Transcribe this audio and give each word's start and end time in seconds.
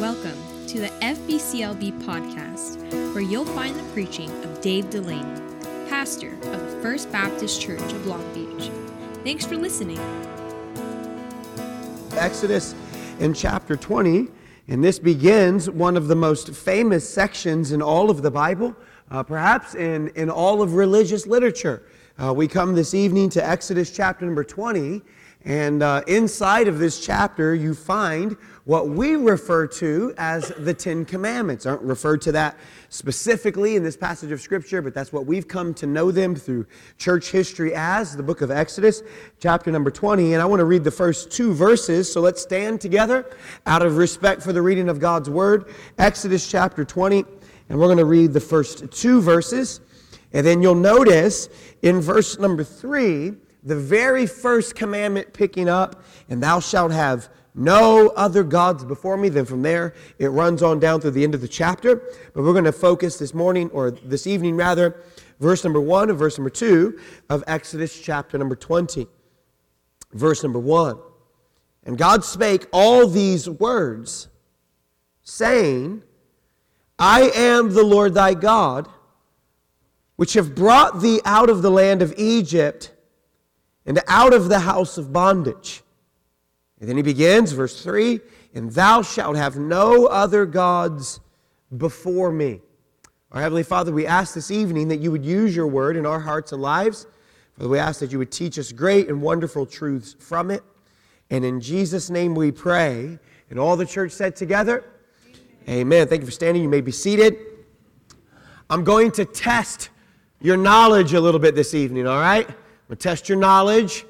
Welcome 0.00 0.36
to 0.66 0.78
the 0.78 0.88
FBCLB 1.00 2.02
podcast, 2.02 2.82
where 3.14 3.22
you'll 3.22 3.46
find 3.46 3.74
the 3.74 3.82
preaching 3.94 4.28
of 4.44 4.60
Dave 4.60 4.90
Delaney, 4.90 5.40
pastor 5.88 6.34
of 6.34 6.70
the 6.70 6.78
First 6.82 7.10
Baptist 7.10 7.62
Church 7.62 7.80
of 7.80 8.06
Long 8.06 8.22
Beach. 8.34 8.70
Thanks 9.24 9.46
for 9.46 9.56
listening. 9.56 9.98
Exodus 12.12 12.74
in 13.20 13.32
chapter 13.32 13.74
20, 13.74 14.28
and 14.68 14.84
this 14.84 14.98
begins 14.98 15.70
one 15.70 15.96
of 15.96 16.08
the 16.08 16.14
most 16.14 16.50
famous 16.50 17.08
sections 17.08 17.72
in 17.72 17.80
all 17.80 18.10
of 18.10 18.20
the 18.20 18.30
Bible, 18.30 18.76
uh, 19.10 19.22
perhaps 19.22 19.74
in, 19.74 20.08
in 20.08 20.28
all 20.28 20.60
of 20.60 20.74
religious 20.74 21.26
literature. 21.26 21.84
Uh, 22.22 22.34
we 22.34 22.46
come 22.46 22.74
this 22.74 22.92
evening 22.92 23.30
to 23.30 23.42
Exodus 23.42 23.90
chapter 23.90 24.26
number 24.26 24.44
20, 24.44 25.00
and 25.46 25.80
uh, 25.80 26.02
inside 26.08 26.66
of 26.66 26.80
this 26.80 26.98
chapter, 26.98 27.54
you 27.54 27.72
find 27.72 28.36
what 28.64 28.88
we 28.88 29.14
refer 29.14 29.68
to 29.68 30.12
as 30.18 30.48
the 30.58 30.74
Ten 30.74 31.04
Commandments. 31.04 31.66
Aren't 31.66 31.82
referred 31.82 32.20
to 32.22 32.32
that 32.32 32.58
specifically 32.88 33.76
in 33.76 33.84
this 33.84 33.96
passage 33.96 34.32
of 34.32 34.40
Scripture, 34.40 34.82
but 34.82 34.92
that's 34.92 35.12
what 35.12 35.24
we've 35.24 35.46
come 35.46 35.72
to 35.74 35.86
know 35.86 36.10
them 36.10 36.34
through 36.34 36.66
church 36.98 37.30
history 37.30 37.72
as 37.76 38.16
the 38.16 38.24
book 38.24 38.40
of 38.40 38.50
Exodus, 38.50 39.04
chapter 39.38 39.70
number 39.70 39.88
20. 39.88 40.32
And 40.32 40.42
I 40.42 40.44
want 40.46 40.58
to 40.58 40.64
read 40.64 40.82
the 40.82 40.90
first 40.90 41.30
two 41.30 41.54
verses, 41.54 42.12
so 42.12 42.20
let's 42.20 42.42
stand 42.42 42.80
together 42.80 43.24
out 43.66 43.82
of 43.82 43.98
respect 43.98 44.42
for 44.42 44.52
the 44.52 44.62
reading 44.62 44.88
of 44.88 44.98
God's 44.98 45.30
Word. 45.30 45.72
Exodus 45.96 46.50
chapter 46.50 46.84
20, 46.84 47.24
and 47.68 47.78
we're 47.78 47.86
going 47.86 47.98
to 47.98 48.04
read 48.04 48.32
the 48.32 48.40
first 48.40 48.90
two 48.90 49.20
verses. 49.20 49.80
And 50.32 50.44
then 50.44 50.60
you'll 50.60 50.74
notice 50.74 51.48
in 51.82 52.00
verse 52.00 52.36
number 52.40 52.64
3, 52.64 53.36
the 53.66 53.76
very 53.76 54.26
first 54.26 54.76
commandment 54.76 55.32
picking 55.32 55.68
up, 55.68 56.04
and 56.28 56.40
thou 56.40 56.60
shalt 56.60 56.92
have 56.92 57.28
no 57.52 58.08
other 58.10 58.44
gods 58.44 58.84
before 58.84 59.16
me. 59.16 59.28
Then 59.28 59.44
from 59.44 59.62
there, 59.62 59.92
it 60.20 60.28
runs 60.28 60.62
on 60.62 60.78
down 60.78 61.00
through 61.00 61.10
the 61.10 61.24
end 61.24 61.34
of 61.34 61.40
the 61.40 61.48
chapter. 61.48 61.96
But 62.32 62.44
we're 62.44 62.52
going 62.52 62.64
to 62.64 62.72
focus 62.72 63.18
this 63.18 63.34
morning, 63.34 63.68
or 63.70 63.90
this 63.90 64.28
evening 64.28 64.56
rather, 64.56 65.02
verse 65.40 65.64
number 65.64 65.80
one 65.80 66.10
and 66.10 66.18
verse 66.18 66.38
number 66.38 66.48
two 66.48 67.00
of 67.28 67.42
Exodus 67.48 68.00
chapter 68.00 68.38
number 68.38 68.54
20. 68.54 69.08
Verse 70.12 70.44
number 70.44 70.60
one. 70.60 70.98
And 71.82 71.98
God 71.98 72.24
spake 72.24 72.66
all 72.72 73.08
these 73.08 73.48
words, 73.48 74.28
saying, 75.24 76.04
I 77.00 77.32
am 77.34 77.74
the 77.74 77.82
Lord 77.82 78.14
thy 78.14 78.34
God, 78.34 78.88
which 80.14 80.34
have 80.34 80.54
brought 80.54 81.00
thee 81.00 81.20
out 81.24 81.50
of 81.50 81.62
the 81.62 81.70
land 81.70 82.00
of 82.00 82.14
Egypt 82.16 82.92
and 83.86 84.00
out 84.08 84.34
of 84.34 84.48
the 84.48 84.58
house 84.58 84.98
of 84.98 85.12
bondage. 85.12 85.82
And 86.80 86.88
then 86.88 86.96
he 86.96 87.02
begins, 87.02 87.52
verse 87.52 87.82
3 87.82 88.20
And 88.54 88.70
thou 88.72 89.02
shalt 89.02 89.36
have 89.36 89.56
no 89.56 90.06
other 90.06 90.44
gods 90.44 91.20
before 91.76 92.32
me. 92.32 92.60
Our 93.32 93.40
Heavenly 93.40 93.62
Father, 93.62 93.92
we 93.92 94.06
ask 94.06 94.34
this 94.34 94.50
evening 94.50 94.88
that 94.88 94.98
you 94.98 95.10
would 95.10 95.24
use 95.24 95.54
your 95.54 95.66
word 95.66 95.96
in 95.96 96.06
our 96.06 96.20
hearts 96.20 96.52
and 96.52 96.60
lives. 96.60 97.06
Father, 97.56 97.68
we 97.68 97.78
ask 97.78 98.00
that 98.00 98.12
you 98.12 98.18
would 98.18 98.30
teach 98.30 98.58
us 98.58 98.72
great 98.72 99.08
and 99.08 99.22
wonderful 99.22 99.66
truths 99.66 100.14
from 100.18 100.50
it. 100.50 100.62
And 101.30 101.44
in 101.44 101.60
Jesus' 101.60 102.10
name 102.10 102.34
we 102.34 102.52
pray. 102.52 103.18
And 103.50 103.58
all 103.58 103.76
the 103.76 103.86
church 103.86 104.12
said 104.12 104.36
together, 104.36 104.84
Amen. 105.68 105.80
Amen. 105.80 106.08
Thank 106.08 106.22
you 106.22 106.26
for 106.26 106.32
standing. 106.32 106.62
You 106.62 106.68
may 106.68 106.80
be 106.80 106.92
seated. 106.92 107.36
I'm 108.68 108.84
going 108.84 109.12
to 109.12 109.24
test 109.24 109.90
your 110.40 110.56
knowledge 110.56 111.12
a 111.14 111.20
little 111.20 111.40
bit 111.40 111.54
this 111.54 111.74
evening, 111.74 112.06
all 112.06 112.20
right? 112.20 112.48
I'm 112.86 112.90
going 112.90 112.98
to 112.98 113.02
test 113.02 113.28
your 113.28 113.36
knowledge 113.36 114.06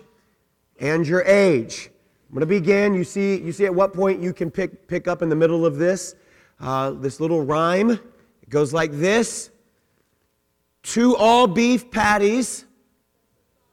and 0.78 1.08
your 1.08 1.22
age. 1.22 1.88
I'm 2.28 2.34
going 2.34 2.40
to 2.40 2.46
begin. 2.46 2.92
You 2.92 3.04
see, 3.04 3.40
you 3.40 3.50
see 3.50 3.64
at 3.64 3.74
what 3.74 3.94
point 3.94 4.20
you 4.20 4.34
can 4.34 4.50
pick, 4.50 4.86
pick 4.86 5.08
up 5.08 5.22
in 5.22 5.30
the 5.30 5.34
middle 5.34 5.64
of 5.64 5.78
this, 5.78 6.14
uh, 6.60 6.90
this 6.90 7.18
little 7.18 7.42
rhyme. 7.42 7.92
It 7.92 8.50
goes 8.50 8.74
like 8.74 8.92
this 8.92 9.48
Two 10.82 11.16
all 11.16 11.46
beef 11.46 11.90
patties, 11.90 12.66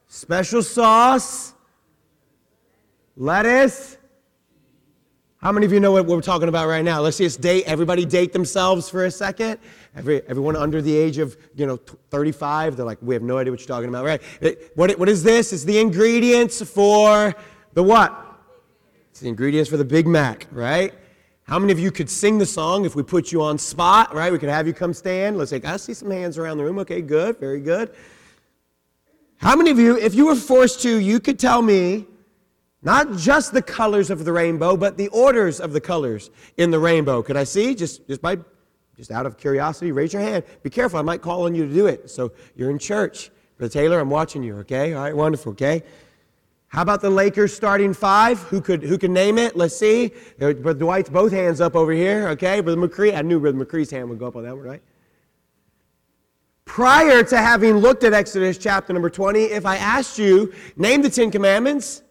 special 0.08 0.64
sauce, 0.64 1.54
lettuce. 3.18 3.98
How 5.44 5.52
many 5.52 5.66
of 5.66 5.74
you 5.74 5.82
know 5.82 5.92
what 5.92 6.06
we're 6.06 6.22
talking 6.22 6.48
about 6.48 6.70
right 6.70 6.86
now? 6.86 7.02
Let's 7.02 7.18
just 7.18 7.42
date, 7.42 7.66
everybody 7.66 8.06
date 8.06 8.32
themselves 8.32 8.88
for 8.90 9.04
a 9.04 9.12
second. 9.12 9.60
Every, 9.94 10.22
everyone 10.30 10.56
under 10.56 10.82
the 10.82 10.96
age 10.96 11.18
of, 11.18 11.36
you 11.54 11.66
know, 11.66 11.76
35, 12.12 12.78
they're 12.78 12.86
like, 12.86 12.98
we 13.02 13.14
have 13.14 13.24
no 13.24 13.38
idea 13.38 13.52
what 13.52 13.60
you're 13.60 13.68
talking 13.68 13.90
about, 13.90 14.06
right? 14.06 14.22
What, 14.76 14.98
what 14.98 15.10
is 15.10 15.22
this? 15.22 15.52
It's 15.52 15.66
the 15.66 15.80
ingredients 15.80 16.62
for 16.62 17.36
the 17.74 17.84
what? 17.84 18.40
It's 19.12 19.20
the 19.20 19.28
ingredients 19.28 19.70
for 19.70 19.76
the 19.76 19.84
Big 19.84 20.08
Mac, 20.08 20.48
right? 20.50 20.94
How 21.44 21.60
many 21.60 21.74
of 21.74 21.80
you 21.80 21.92
could 21.92 22.10
sing 22.10 22.38
the 22.38 22.46
song 22.46 22.86
if 22.86 22.96
we 22.96 23.04
put 23.04 23.34
you 23.34 23.42
on 23.42 23.58
spot, 23.58 24.16
right? 24.16 24.32
We 24.32 24.40
could 24.40 24.48
have 24.48 24.66
you 24.66 24.72
come 24.72 24.94
stand. 24.94 25.38
Let's 25.38 25.50
say, 25.50 25.60
I 25.66 25.76
see 25.76 25.94
some 25.94 26.10
hands 26.10 26.38
around 26.38 26.58
the 26.58 26.64
room. 26.64 26.80
Okay, 26.80 27.02
good, 27.02 27.38
very 27.38 27.60
good. 27.60 27.94
How 29.40 29.58
many 29.58 29.72
of 29.72 29.78
you, 29.78 29.98
if 29.98 30.16
you 30.16 30.28
were 30.28 30.36
forced 30.36 30.82
to, 30.84 31.00
you 31.00 31.20
could 31.20 31.38
tell 31.38 31.62
me 31.62 32.08
not 32.84 33.16
just 33.18 33.54
the 33.54 33.62
colors 33.62 34.10
of 34.10 34.26
the 34.26 34.32
rainbow, 34.32 34.76
but 34.78 34.98
the 34.98 35.08
orders 35.10 35.60
of 35.60 35.74
the 35.74 35.82
colors 35.82 36.30
in 36.58 36.72
the 36.72 36.80
rainbow? 36.80 37.24
Could 37.24 37.38
I 37.38 37.44
see? 37.46 37.76
Just, 37.76 38.08
just 38.08 38.22
by 38.22 38.38
just 38.98 39.12
out 39.12 39.26
of 39.26 39.38
curiosity, 39.38 39.92
raise 39.92 40.14
your 40.14 40.22
hand. 40.22 40.44
Be 40.62 40.70
careful, 40.70 41.00
I 41.00 41.02
might 41.02 41.22
call 41.22 41.46
on 41.46 41.56
you 41.56 41.68
to 41.68 41.74
do 41.74 41.88
it. 41.88 42.10
So 42.10 42.32
you're 42.56 42.70
in 42.70 42.78
church. 42.78 43.32
Brother 43.58 43.72
Taylor, 43.72 44.00
I'm 44.00 44.10
watching 44.10 44.44
you, 44.44 44.58
okay? 44.58 44.94
All 44.94 45.04
right, 45.04 45.16
wonderful, 45.16 45.54
okay? 45.54 45.84
How 46.68 46.82
about 46.82 47.02
the 47.02 47.10
Lakers 47.10 47.54
starting 47.54 47.94
five? 47.94 48.40
Who 48.44 48.60
could 48.60 48.82
who 48.82 48.98
can 48.98 49.14
name 49.14 49.38
it? 49.38 49.56
Let's 49.56 49.78
see. 49.78 50.12
Uh, 50.42 50.54
Brother 50.54 50.80
Dwight's 50.80 51.10
both 51.10 51.32
hands 51.32 51.62
up 51.62 51.76
over 51.76 51.92
here, 51.92 52.30
okay? 52.30 52.62
Brother 52.62 52.82
McCree, 52.82 53.16
I 53.16 53.22
knew 53.22 53.40
Brother 53.40 53.64
McCree's 53.64 53.92
hand 53.92 54.10
would 54.10 54.18
go 54.18 54.26
up 54.26 54.36
on 54.36 54.44
that 54.44 54.56
one, 54.56 54.66
right? 54.66 54.82
Prior 56.66 57.24
to 57.24 57.38
having 57.38 57.78
looked 57.78 58.04
at 58.04 58.14
Exodus 58.14 58.58
chapter 58.58 58.92
number 58.92 59.10
20, 59.10 59.44
if 59.44 59.66
I 59.68 59.78
asked 59.78 60.18
you, 60.18 60.52
name 60.76 61.04
the 61.04 61.10
Ten 61.10 61.30
Commandments, 61.30 62.02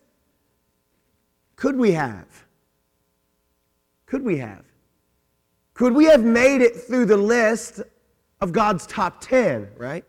could 1.62 1.76
we 1.76 1.92
have? 1.92 2.26
Could 4.06 4.24
we 4.24 4.38
have? 4.38 4.64
Could 5.74 5.94
we 5.94 6.06
have 6.06 6.24
made 6.24 6.60
it 6.60 6.74
through 6.74 7.06
the 7.06 7.16
list 7.16 7.80
of 8.40 8.50
God's 8.50 8.84
top 8.84 9.20
10, 9.20 9.68
right? 9.76 10.04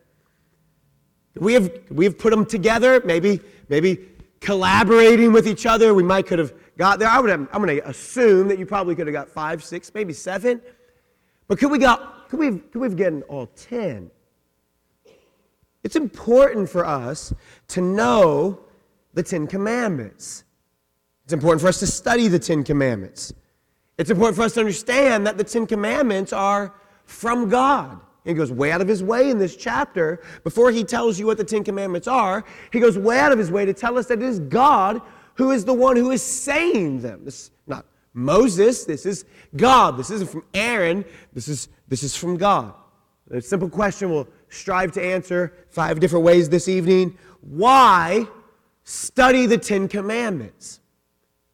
We 1.36 1.53
have, 1.53 1.72
we 1.92 2.06
have 2.06 2.18
put 2.18 2.31
them 2.31 2.47
together, 2.47 3.03
maybe, 3.06 3.40
maybe 3.69 4.09
collaborating 4.40 5.31
with 5.31 5.47
each 5.47 5.68
other. 5.68 5.94
We 5.94 6.02
might 6.02 6.25
could 6.25 6.40
have 6.40 6.56
got 6.75 6.97
there. 6.97 7.08
I 7.08 7.19
would 7.19 7.30
have, 7.30 7.47
I'm 7.53 7.63
going 7.63 7.80
to 7.80 7.88
assume 7.88 8.47
that 8.47 8.58
you 8.58 8.66
probably 8.66 8.96
could 8.96 9.06
have 9.06 9.13
got 9.13 9.30
five, 9.30 9.63
six, 9.63 9.94
maybe 9.94 10.12
seven. 10.12 10.59
But 11.47 11.59
could 11.59 11.69
we 11.69 11.78
got, 11.78 12.30
could 12.30 12.40
we, 12.40 12.50
could 12.58 12.81
we 12.81 12.88
have 12.88 12.97
gotten 12.97 13.22
all 13.24 13.46
10? 13.46 14.09
It's 15.84 15.96
important 15.96 16.68
for 16.68 16.84
us 16.84 17.31
to 17.68 17.81
know 17.81 18.59
the 19.13 19.22
Ten 19.22 19.46
Commandments. 19.46 20.46
It's 21.34 21.42
important 21.42 21.62
for 21.62 21.68
us 21.68 21.80
to 21.80 21.88
study 21.88 22.28
the 22.28 22.38
Ten 22.38 22.64
Commandments. 22.64 23.34
It's 23.98 24.12
important 24.12 24.36
for 24.36 24.44
us 24.44 24.54
to 24.54 24.60
understand 24.60 25.26
that 25.26 25.36
the 25.36 25.44
Ten 25.44 25.66
Commandments 25.66 26.32
are 26.32 26.76
from 27.06 27.50
God. 27.50 28.00
He 28.24 28.36
goes 28.36 28.52
way 28.52 28.72
out 28.72 28.82
of 28.82 28.88
his 28.88 29.02
way 29.02 29.32
in 29.32 29.40
this 29.40 29.56
chapter. 29.56 30.22
Before 30.44 30.70
he 30.70 30.84
tells 30.84 31.20
you 31.20 31.26
what 31.26 31.38
the 31.38 31.44
Ten 31.44 31.64
Commandments 31.64 32.08
are, 32.08 32.46
he 32.72 32.80
goes 32.80 33.00
way 33.00 33.18
out 33.18 33.32
of 33.32 33.40
his 33.40 33.50
way 33.50 33.66
to 33.66 33.74
tell 33.74 33.98
us 33.98 34.06
that 34.10 34.22
it 34.22 34.24
is 34.24 34.42
God 34.42 35.02
who 35.34 35.50
is 35.50 35.66
the 35.66 35.74
one 35.74 35.96
who 35.96 36.12
is 36.12 36.22
saying 36.22 37.02
them. 37.02 37.26
This 37.26 37.46
is 37.46 37.52
not 37.66 37.88
Moses, 38.14 38.86
this 38.86 39.08
is 39.08 39.26
God. 39.56 39.98
This 39.98 40.12
isn't 40.12 40.30
from 40.30 40.44
Aaron, 40.54 41.04
this 41.34 41.48
is, 41.48 41.68
this 41.88 42.04
is 42.04 42.16
from 42.16 42.38
God. 42.38 42.76
A 43.32 43.42
simple 43.42 43.70
question 43.70 44.12
we'll 44.12 44.28
strive 44.50 44.92
to 44.92 45.04
answer 45.04 45.52
five 45.72 46.00
different 46.00 46.26
ways 46.26 46.48
this 46.48 46.68
evening. 46.68 47.18
Why 47.42 48.28
study 48.84 49.48
the 49.48 49.58
Ten 49.58 49.88
Commandments? 49.88 50.82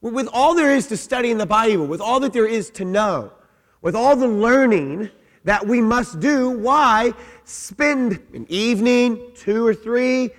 With 0.01 0.29
all 0.31 0.55
there 0.55 0.73
is 0.73 0.87
to 0.87 0.97
study 0.97 1.29
in 1.29 1.37
the 1.37 1.45
Bible, 1.45 1.85
with 1.85 1.99
all 1.99 2.21
that 2.21 2.31
there 2.31 2.47
is 2.47 2.69
to 2.71 2.85
know, 2.85 3.33
with 3.81 3.95
all 3.95 4.15
the 4.15 4.27
learning 4.27 5.09
that 5.43 5.65
we 5.65 5.81
must 5.81 6.19
do, 6.21 6.49
why 6.49 7.13
spend 7.43 8.19
an 8.33 8.45
evening, 8.49 9.31
two 9.35 9.65
or 9.65 9.73
three, 9.73 10.29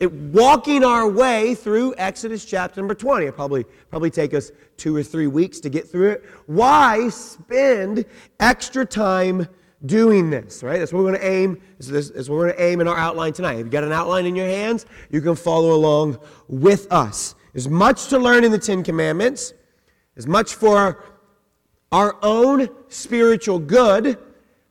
walking 0.00 0.82
our 0.82 1.08
way 1.08 1.54
through 1.54 1.94
Exodus 1.98 2.46
chapter 2.46 2.80
number 2.80 2.94
20? 2.94 3.26
It'll 3.26 3.36
probably, 3.36 3.64
probably 3.90 4.10
take 4.10 4.32
us 4.32 4.50
two 4.78 4.96
or 4.96 5.02
three 5.02 5.26
weeks 5.26 5.60
to 5.60 5.68
get 5.68 5.90
through 5.90 6.12
it. 6.12 6.24
Why 6.46 7.10
spend 7.10 8.06
extra 8.40 8.86
time 8.86 9.46
doing 9.84 10.30
this, 10.30 10.62
right? 10.62 10.78
That's 10.78 10.92
what 10.92 11.02
we're 11.02 11.10
going 11.10 11.20
to 11.20 11.28
aim. 11.28 11.60
This 11.78 12.08
is 12.10 12.30
what 12.30 12.36
we're 12.36 12.46
going 12.46 12.56
to 12.56 12.62
aim 12.62 12.80
in 12.80 12.88
our 12.88 12.96
outline 12.96 13.34
tonight. 13.34 13.54
If 13.54 13.58
you've 13.58 13.70
got 13.70 13.84
an 13.84 13.92
outline 13.92 14.24
in 14.24 14.34
your 14.36 14.46
hands, 14.46 14.86
you 15.10 15.20
can 15.20 15.34
follow 15.34 15.74
along 15.74 16.18
with 16.48 16.90
us. 16.90 17.34
There's 17.52 17.68
much 17.68 18.08
to 18.08 18.18
learn 18.18 18.44
in 18.44 18.52
the 18.52 18.58
Ten 18.58 18.82
Commandments. 18.82 19.52
There's 20.14 20.26
much 20.26 20.54
for 20.54 21.04
our 21.90 22.16
own 22.22 22.68
spiritual 22.88 23.58
good. 23.58 24.18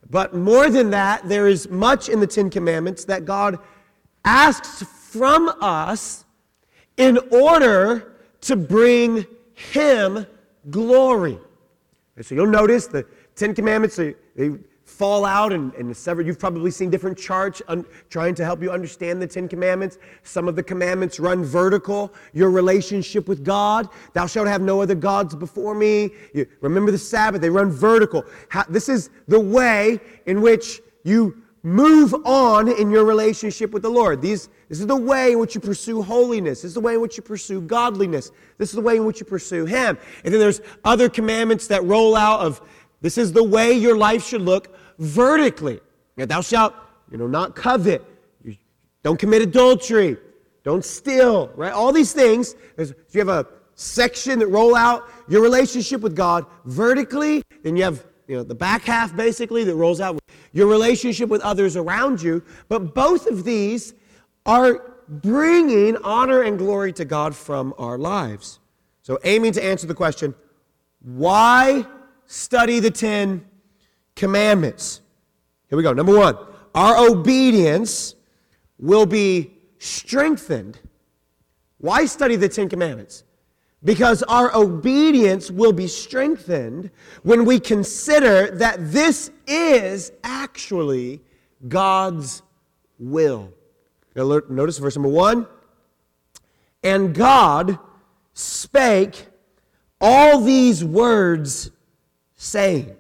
But 0.10 0.34
more 0.34 0.70
than 0.70 0.90
that, 0.90 1.28
there 1.30 1.48
is 1.48 1.70
much 1.70 2.10
in 2.10 2.20
the 2.20 2.28
Ten 2.28 2.50
Commandments 2.50 3.06
that 3.06 3.26
God 3.26 3.60
asks 4.26 4.84
from 4.84 5.52
us 5.62 6.26
in 6.98 7.18
order 7.32 8.18
to 8.42 8.56
bring 8.56 9.26
Him 9.54 10.26
glory. 10.70 11.40
And 12.16 12.26
so 12.26 12.36
you'll 12.36 12.48
notice 12.48 12.88
the 12.88 13.06
Ten 13.36 13.54
Commandments, 13.56 13.96
they, 13.96 14.16
they 14.36 14.52
fall 14.92 15.26
out 15.26 15.54
and, 15.54 15.74
and 15.76 15.88
you've 16.26 16.40
probably 16.40 16.70
seen 16.70 16.90
different 16.90 17.18
charts 17.18 17.62
un, 17.70 17.86
trying 18.10 18.36
to 18.36 18.44
help 18.44 18.62
you 18.62 18.72
understand 18.72 19.22
the 19.22 19.28
Ten 19.28 19.48
Commandments. 19.48 19.98
Some 20.24 20.48
of 20.48 20.56
the 20.56 20.64
commandments 20.64 21.20
run 21.20 21.44
vertical, 21.44 22.14
your 22.34 22.52
relationship 22.52 23.28
with 23.28 23.44
God. 23.44 23.90
Thou 24.14 24.28
shalt 24.28 24.48
have 24.48 24.62
no 24.62 24.82
other 24.82 24.96
gods 24.96 25.34
before 25.34 25.74
me. 25.74 26.12
You, 26.34 26.46
remember 26.60 26.92
the 26.92 26.98
Sabbath, 26.98 27.42
they 27.42 27.50
run 27.50 27.72
vertical. 27.72 28.26
How, 28.50 28.64
this 28.70 28.90
is 28.90 29.10
the 29.28 29.40
way 29.40 30.00
in 30.26 30.42
which 30.42 30.82
you 31.04 31.42
move 31.64 32.14
on 32.26 32.68
in 32.68 32.92
your 32.92 33.06
relationship 33.06 33.72
with 33.72 33.84
the 33.84 33.90
Lord. 33.90 34.22
These, 34.22 34.50
this 34.68 34.80
is 34.80 34.88
the 34.88 34.96
way 34.96 35.32
in 35.34 35.40
which 35.40 35.56
you 35.56 35.62
pursue 35.62 36.02
holiness. 36.02 36.62
This 36.62 36.70
is 36.70 36.76
the 36.76 36.82
way 36.82 36.96
in 36.96 37.02
which 37.02 37.18
you 37.18 37.24
pursue 37.24 37.62
godliness. 37.62 38.32
This 38.58 38.70
is 38.70 38.76
the 38.76 38.82
way 38.82 38.98
in 38.98 39.06
which 39.06 39.20
you 39.20 39.26
pursue 39.26 39.66
Him. 39.66 39.98
And 40.24 40.34
then 40.34 40.40
there's 40.40 40.62
other 40.84 41.08
commandments 41.08 41.68
that 41.68 41.84
roll 41.84 42.16
out 42.16 42.42
of 42.42 42.62
this 43.02 43.18
is 43.18 43.34
the 43.34 43.44
way 43.44 43.74
your 43.74 43.98
life 43.98 44.26
should 44.26 44.42
look 44.42 44.76
vertically. 45.02 45.80
Now, 46.16 46.26
thou 46.26 46.42
shalt, 46.42 46.74
you 47.12 47.18
know, 47.18 47.28
not 47.28 47.56
covet. 47.56 48.06
You 48.44 48.56
don't 49.04 49.20
commit 49.20 49.42
adultery. 49.42 50.18
Don't 50.64 50.86
steal, 50.86 51.48
right? 51.56 51.74
All 51.74 51.92
these 51.92 52.14
things. 52.14 52.56
So 52.78 52.94
you 53.10 53.20
have 53.20 53.30
a 53.30 53.48
section 53.74 54.38
that 54.40 54.48
roll 54.48 54.76
out 54.76 55.10
your 55.28 55.42
relationship 55.42 56.02
with 56.02 56.16
God 56.16 56.46
vertically. 56.66 57.42
Then 57.64 57.76
you 57.76 57.84
have 57.84 58.06
you 58.28 58.38
know, 58.38 58.44
the 58.44 58.56
back 58.56 58.84
half 58.84 59.16
basically 59.16 59.64
that 59.64 59.76
rolls 59.76 60.00
out 60.00 60.20
your 60.54 60.68
relationship 60.68 61.30
with 61.30 61.42
others 61.42 61.76
around 61.76 62.22
you. 62.22 62.44
But 62.70 62.94
both 62.94 63.26
of 63.26 63.44
these 63.44 63.96
are 64.46 64.94
bringing 65.08 65.98
honor 65.98 66.44
and 66.44 66.58
glory 66.60 66.94
to 66.94 67.06
God 67.06 67.36
from 67.36 67.74
our 67.80 67.98
lives. 67.98 68.60
So, 69.02 69.18
aiming 69.24 69.54
to 69.54 69.64
answer 69.64 69.88
the 69.88 69.96
question, 69.96 70.36
why 71.02 71.86
study 72.28 72.80
the 72.80 72.92
Ten 72.92 73.44
Commandments? 74.22 75.02
Here 75.68 75.78
we 75.78 75.84
go. 75.84 75.94
Number 75.94 76.16
one, 76.16 76.38
our 76.76 77.10
obedience 77.10 78.14
will 78.78 79.08
be 79.08 79.52
strengthened. 79.80 80.80
Why 81.80 82.06
study 82.06 82.36
the 82.36 82.48
Ten 82.48 82.70
Commandments? 82.70 83.24
Because 83.84 84.22
our 84.24 84.56
obedience 84.56 85.50
will 85.50 85.74
be 85.74 85.88
strengthened 85.88 86.92
when 87.24 87.46
we 87.46 87.60
consider 87.60 88.52
that 88.52 88.92
this 88.92 89.32
is 89.48 90.12
actually 90.24 91.20
God's 91.68 92.44
will. 93.00 93.52
Notice 94.16 94.78
verse 94.78 94.96
number 94.96 95.10
one. 95.10 95.48
And 96.84 97.16
God 97.16 97.80
spake 98.34 99.30
all 100.00 100.42
these 100.42 100.86
words, 100.86 101.72
saying. 102.36 102.96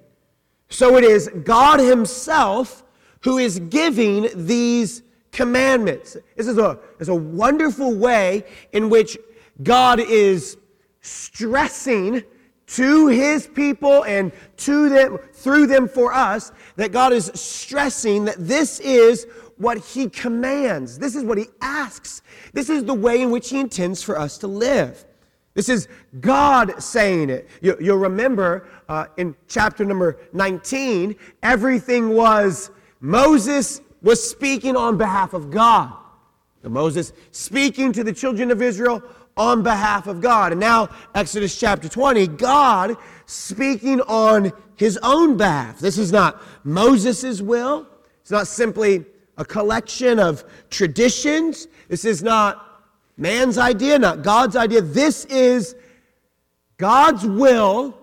So 0.71 0.97
it 0.97 1.03
is 1.03 1.29
God 1.43 1.79
Himself 1.79 2.83
who 3.21 3.37
is 3.37 3.59
giving 3.59 4.29
these 4.33 5.03
commandments. 5.31 6.17
This 6.35 6.47
is 6.47 6.57
a, 6.57 6.79
is 6.99 7.09
a 7.09 7.15
wonderful 7.15 7.95
way 7.95 8.43
in 8.71 8.89
which 8.89 9.17
God 9.61 9.99
is 9.99 10.57
stressing 11.01 12.23
to 12.67 13.07
his 13.07 13.47
people 13.47 14.03
and 14.05 14.31
to 14.55 14.87
them 14.87 15.17
through 15.33 15.67
them 15.67 15.89
for 15.89 16.13
us 16.13 16.53
that 16.77 16.93
God 16.93 17.11
is 17.11 17.29
stressing 17.35 18.25
that 18.25 18.37
this 18.39 18.79
is 18.79 19.27
what 19.57 19.77
he 19.77 20.09
commands. 20.09 20.97
This 20.97 21.15
is 21.15 21.23
what 21.23 21.37
he 21.37 21.47
asks. 21.61 22.21
This 22.53 22.69
is 22.69 22.85
the 22.85 22.93
way 22.93 23.21
in 23.21 23.29
which 23.29 23.49
he 23.49 23.59
intends 23.59 24.01
for 24.01 24.17
us 24.17 24.37
to 24.39 24.47
live. 24.47 25.05
This 25.53 25.67
is 25.67 25.87
God 26.19 26.81
saying 26.81 27.29
it. 27.29 27.49
You, 27.61 27.75
will 27.79 27.97
remember 27.97 28.67
uh, 28.87 29.07
in 29.17 29.35
chapter 29.47 29.83
number 29.83 30.17
19, 30.33 31.15
everything 31.43 32.09
was 32.09 32.71
Moses 33.01 33.81
was 34.01 34.27
speaking 34.27 34.75
on 34.75 34.97
behalf 34.97 35.33
of 35.33 35.51
God. 35.51 35.93
Moses 36.63 37.11
speaking 37.31 37.91
to 37.93 38.03
the 38.03 38.13
children 38.13 38.51
of 38.51 38.61
Israel 38.61 39.01
on 39.35 39.63
behalf 39.63 40.07
of 40.07 40.21
God. 40.21 40.51
And 40.51 40.61
now, 40.61 40.89
Exodus 41.15 41.59
chapter 41.59 41.89
20, 41.89 42.27
God 42.27 42.95
speaking 43.25 44.01
on 44.01 44.51
his 44.75 44.99
own 45.03 45.37
behalf. 45.37 45.79
This 45.79 45.97
is 45.97 46.11
not 46.11 46.41
Moses' 46.63 47.41
will. 47.41 47.87
It's 48.21 48.31
not 48.31 48.47
simply 48.47 49.05
a 49.37 49.45
collection 49.45 50.19
of 50.19 50.43
traditions. 50.69 51.67
This 51.87 52.05
is 52.05 52.21
not 52.21 52.70
man's 53.17 53.57
idea, 53.57 53.99
not 53.99 54.23
God's 54.23 54.55
idea. 54.55 54.81
This 54.81 55.25
is 55.25 55.75
God's 56.77 57.25
will 57.25 57.97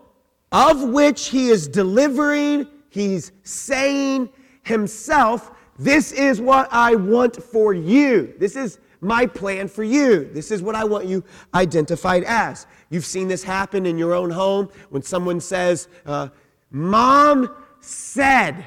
of 0.52 0.82
which 0.82 1.28
he 1.28 1.48
is 1.48 1.68
delivering, 1.68 2.66
he's 2.88 3.32
saying 3.42 4.30
himself, 4.62 5.50
This 5.78 6.12
is 6.12 6.40
what 6.40 6.68
I 6.72 6.94
want 6.94 7.42
for 7.42 7.74
you. 7.74 8.34
This 8.38 8.56
is 8.56 8.78
my 9.00 9.26
plan 9.26 9.68
for 9.68 9.84
you. 9.84 10.28
This 10.32 10.50
is 10.50 10.62
what 10.62 10.74
I 10.74 10.84
want 10.84 11.06
you 11.06 11.22
identified 11.54 12.24
as. 12.24 12.66
You've 12.90 13.04
seen 13.04 13.28
this 13.28 13.44
happen 13.44 13.86
in 13.86 13.98
your 13.98 14.14
own 14.14 14.30
home 14.30 14.70
when 14.90 15.02
someone 15.02 15.40
says, 15.40 15.88
uh, 16.04 16.28
Mom 16.70 17.54
said. 17.80 18.64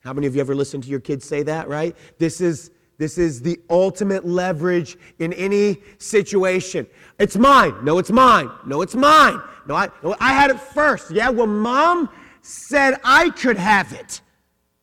How 0.00 0.12
many 0.12 0.26
of 0.26 0.34
you 0.34 0.40
ever 0.40 0.54
listened 0.54 0.84
to 0.84 0.88
your 0.88 1.00
kids 1.00 1.24
say 1.26 1.42
that, 1.42 1.68
right? 1.68 1.96
This 2.18 2.40
is. 2.40 2.70
This 2.98 3.18
is 3.18 3.42
the 3.42 3.60
ultimate 3.70 4.24
leverage 4.24 4.96
in 5.18 5.32
any 5.32 5.82
situation. 5.98 6.86
It's 7.18 7.36
mine. 7.36 7.74
No, 7.84 7.98
it's 7.98 8.10
mine. 8.10 8.50
No, 8.66 8.82
it's 8.82 8.94
mine. 8.94 9.40
No, 9.66 9.74
I, 9.74 9.88
no, 10.02 10.14
I 10.20 10.32
had 10.32 10.50
it 10.50 10.60
first. 10.60 11.10
Yeah, 11.10 11.30
well, 11.30 11.46
mom 11.46 12.08
said 12.42 13.00
I 13.02 13.30
could 13.30 13.56
have 13.56 13.92
it. 13.92 14.20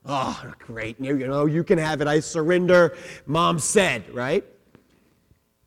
Oh, 0.05 0.53
great. 0.59 0.99
You 0.99 1.15
know, 1.15 1.45
you 1.45 1.63
can 1.63 1.77
have 1.77 2.01
it. 2.01 2.07
I 2.07 2.19
surrender. 2.19 2.97
Mom 3.27 3.59
said, 3.59 4.13
right? 4.13 4.43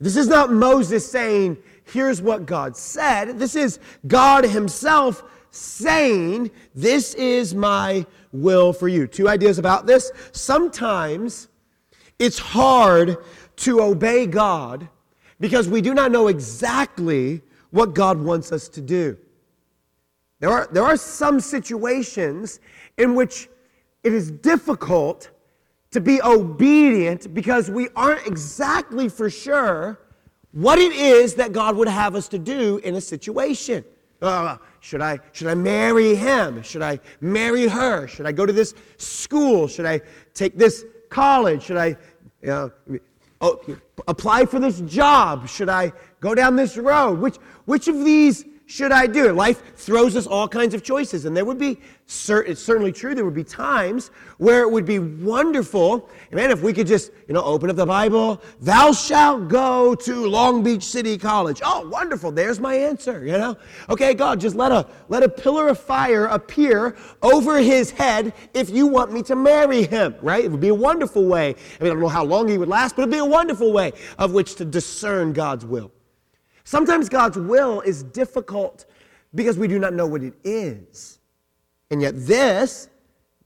This 0.01 0.17
is 0.17 0.27
not 0.27 0.53
Moses 0.53 1.09
saying, 1.09 1.57
here's 1.85 2.21
what 2.21 2.45
God 2.45 2.77
said. 2.77 3.39
This 3.39 3.55
is 3.55 3.79
God 4.07 4.45
Himself 4.45 5.23
saying, 5.51 6.51
this 6.75 7.15
is 7.15 7.55
my 7.55 8.05
will 8.33 8.73
for 8.73 8.89
you. 8.89 9.07
Two 9.07 9.29
ideas 9.29 9.59
about 9.59 9.87
this. 9.87 10.11
Sometimes 10.33 11.49
it's 12.19 12.39
hard 12.39 13.17
to 13.57 13.81
obey 13.81 14.27
God 14.27 14.89
because 15.41 15.69
we 15.69 15.81
do 15.81 15.95
not 15.95 16.13
know 16.13 16.29
exactly 16.29 17.43
what 17.71 17.95
God 17.95 18.21
wants 18.21 18.53
us 18.53 18.69
to 18.69 18.81
do. 18.81 19.19
There 20.41 20.51
are, 20.51 20.69
there 20.73 20.85
are 20.85 20.97
some 20.97 21.41
situations 21.41 22.61
in 22.99 23.15
which 23.15 23.49
it 24.03 24.13
is 24.13 24.31
difficult 24.31 25.31
to 25.91 26.01
be 26.01 26.21
obedient 26.23 27.33
because 27.35 27.71
we 27.71 27.89
aren't 27.97 28.27
exactly 28.27 29.09
for 29.09 29.31
sure 29.31 29.99
what 30.53 30.79
it 30.79 30.93
is 30.93 31.35
that 31.35 31.53
God 31.53 31.77
would 31.77 31.89
have 31.89 32.15
us 32.15 32.29
to 32.29 32.39
do 32.39 32.79
in 32.79 32.95
a 32.95 33.01
situation. 33.01 33.85
Uh, 34.23 34.57
should 34.81 35.01
I 35.01 35.19
should 35.33 35.49
I 35.49 35.55
marry 35.55 36.15
him? 36.15 36.63
Should 36.63 36.83
I 36.83 37.01
marry 37.21 37.67
her? 37.67 38.07
Should 38.07 38.27
I 38.27 38.33
go 38.33 38.47
to 38.47 38.53
this 38.53 38.75
school? 38.97 39.67
Should 39.67 39.87
I 39.87 40.01
take 40.33 40.57
this 40.57 40.85
college? 41.15 41.63
Should 41.63 41.77
I 41.77 41.97
oh, 43.41 43.61
apply 44.09 44.45
for 44.47 44.59
this 44.59 44.81
job? 44.81 45.49
Should 45.49 45.69
I 45.69 45.93
go 46.21 46.35
down 46.35 46.57
this 46.57 46.77
road? 46.77 47.21
Which 47.21 47.37
which 47.65 47.89
of 47.89 48.05
these 48.05 48.45
should 48.67 48.93
I 48.93 49.07
do? 49.07 49.29
It? 49.29 49.35
Life 49.35 49.77
throws 49.77 50.17
us 50.17 50.27
all 50.27 50.49
kinds 50.49 50.73
of 50.73 50.83
choices, 50.83 51.27
and 51.27 51.37
there 51.37 51.45
would 51.45 51.59
be, 51.59 51.79
it's 52.07 52.63
certainly 52.63 52.93
true, 52.93 53.15
there 53.15 53.25
would 53.25 53.35
be 53.35 53.45
times 53.45 54.11
where 54.39 54.63
it 54.63 54.71
would 54.71 54.87
be 54.87 54.99
wonderful, 54.99 56.09
man, 56.33 56.51
if 56.51 56.63
we 56.63 56.73
could 56.73 56.87
just, 56.87 57.11
you 57.29 57.35
know, 57.35 57.43
open 57.43 57.69
up 57.69 57.77
the 57.77 57.85
Bible, 57.85 58.41
thou 58.61 58.91
shalt 58.93 59.49
go 59.49 59.95
to 59.95 60.27
Long 60.27 60.63
Beach 60.63 60.83
City 60.83 61.19
College. 61.19 61.61
Oh, 61.63 61.87
wonderful, 61.89 62.33
there's 62.33 62.59
my 62.59 62.75
answer, 62.75 63.27
you 63.27 63.33
know? 63.33 63.57
Okay, 63.91 64.15
God, 64.15 64.41
just 64.41 64.57
let 64.57 64.73
a, 64.73 64.87
let 65.11 65.23
a 65.23 65.29
pillar 65.29 65.69
of 65.69 65.79
fire 65.79 66.27
appear 66.27 66.97
over 67.23 67.59
his 67.59 67.91
head 67.91 68.33
if 68.55 68.71
you 68.71 68.87
want 68.87 69.13
me 69.13 69.23
to 69.25 69.37
marry 69.37 69.83
him, 69.83 70.15
right? 70.23 70.43
It 70.43 70.51
would 70.51 70.61
be 70.61 70.69
a 70.69 70.75
wonderful 70.75 71.27
way. 71.27 71.51
I 71.51 71.83
mean, 71.83 71.91
I 71.91 71.95
don't 71.95 72.01
know 72.01 72.09
how 72.09 72.25
long 72.25 72.49
he 72.49 72.57
would 72.57 72.69
last, 72.69 72.97
but 72.97 73.03
it'd 73.03 73.13
be 73.13 73.19
a 73.19 73.25
wonderful 73.25 73.73
way 73.75 73.93
of 74.19 74.33
which 74.33 74.55
to 74.55 74.65
discern 74.65 75.35
God's 75.35 75.67
will. 75.67 75.93
Sometimes 76.65 77.09
God's 77.09 77.39
will 77.39 77.81
is 77.83 78.03
difficult 78.03 78.87
because 79.35 79.59
we 79.59 79.69
do 79.69 79.79
not 79.79 79.93
know 79.93 80.07
what 80.07 80.23
it 80.23 80.35
is. 80.45 81.19
And 81.91 82.01
yet, 82.01 82.15
this, 82.17 82.89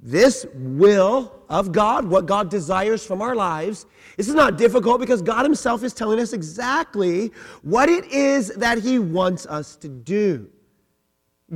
this 0.00 0.46
will 0.54 1.32
of 1.48 1.72
God, 1.72 2.04
what 2.04 2.26
God 2.26 2.48
desires 2.48 3.04
from 3.04 3.20
our 3.20 3.34
lives, 3.34 3.86
this 4.16 4.28
is 4.28 4.34
not 4.34 4.56
difficult 4.56 5.00
because 5.00 5.20
God 5.22 5.42
Himself 5.42 5.82
is 5.82 5.92
telling 5.92 6.20
us 6.20 6.32
exactly 6.32 7.32
what 7.62 7.88
it 7.88 8.04
is 8.06 8.48
that 8.54 8.78
He 8.78 8.98
wants 8.98 9.46
us 9.46 9.74
to 9.76 9.88
do. 9.88 10.48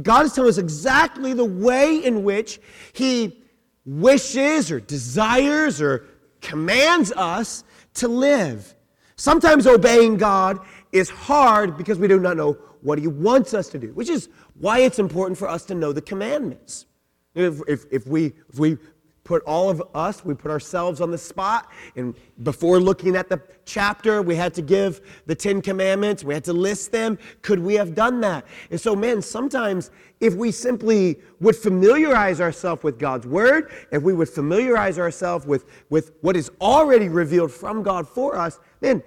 God 0.03 0.27
is 0.27 0.33
telling 0.33 0.49
us 0.49 0.59
exactly 0.59 1.35
the 1.35 1.45
way 1.45 2.05
in 2.05 2.25
which 2.25 2.61
He 2.95 3.43
wishes 3.85 4.73
or 4.73 4.81
desires 4.81 5.81
or 5.81 6.07
commands 6.41 7.13
us 7.13 7.63
to 7.95 8.09
live. 8.09 8.75
Sometimes 9.17 9.67
obeying 9.67 10.17
God 10.17 10.59
is 10.93 11.11
hard 11.11 11.77
because 11.77 11.99
we 11.99 12.07
do 12.07 12.21
not 12.21 12.37
know 12.37 12.57
what 12.83 12.99
He 12.99 13.09
wants 13.09 13.55
us 13.55 13.69
to 13.71 13.79
do, 13.79 13.89
which 13.95 14.09
is 14.09 14.29
why 14.59 14.81
it's 14.81 14.99
important 14.99 15.39
for 15.39 15.49
us 15.49 15.65
to 15.67 15.75
know 15.75 15.93
the 15.93 16.03
commandments. 16.03 16.87
If, 17.35 17.61
if, 17.67 17.85
if, 17.91 18.07
we, 18.07 18.33
if 18.51 18.59
we 18.59 18.77
put 19.25 19.43
all 19.45 19.71
of 19.71 19.83
us, 19.95 20.25
we 20.25 20.35
put 20.35 20.51
ourselves 20.51 21.01
on 21.01 21.11
the 21.11 21.19
spot. 21.19 21.71
And 21.97 22.15
before 22.43 22.81
looking 22.81 23.17
at 23.17 23.29
the 23.29 23.41
chapter, 23.65 24.21
we 24.21 24.35
had 24.35 24.53
to 24.55 24.63
give 24.63 25.01
the 25.27 25.35
Ten 25.35 25.63
Commandments, 25.63 26.25
we 26.25 26.35
had 26.35 26.45
to 26.45 26.53
list 26.53 26.93
them. 26.93 27.19
Could 27.41 27.61
we 27.61 27.75
have 27.75 27.95
done 27.95 28.21
that? 28.23 28.45
And 28.71 28.81
so, 28.81 28.97
man, 28.97 29.23
sometimes 29.23 29.91
if 30.21 30.35
we 30.35 30.51
simply 30.51 31.21
would 31.41 31.57
familiarize 31.57 32.41
ourselves 32.41 32.83
with 32.83 32.99
God's 32.99 33.27
Word, 33.27 33.73
if 33.93 34.03
we 34.03 34.13
would 34.13 34.29
familiarize 34.29 34.99
ourselves 34.99 35.47
with, 35.47 35.67
with 35.89 36.13
what 36.21 36.37
is 36.37 36.51
already 36.61 37.09
revealed 37.09 37.53
from 37.53 37.83
God 37.83 38.09
for 38.09 38.37
us, 38.37 38.59
then 38.81 39.03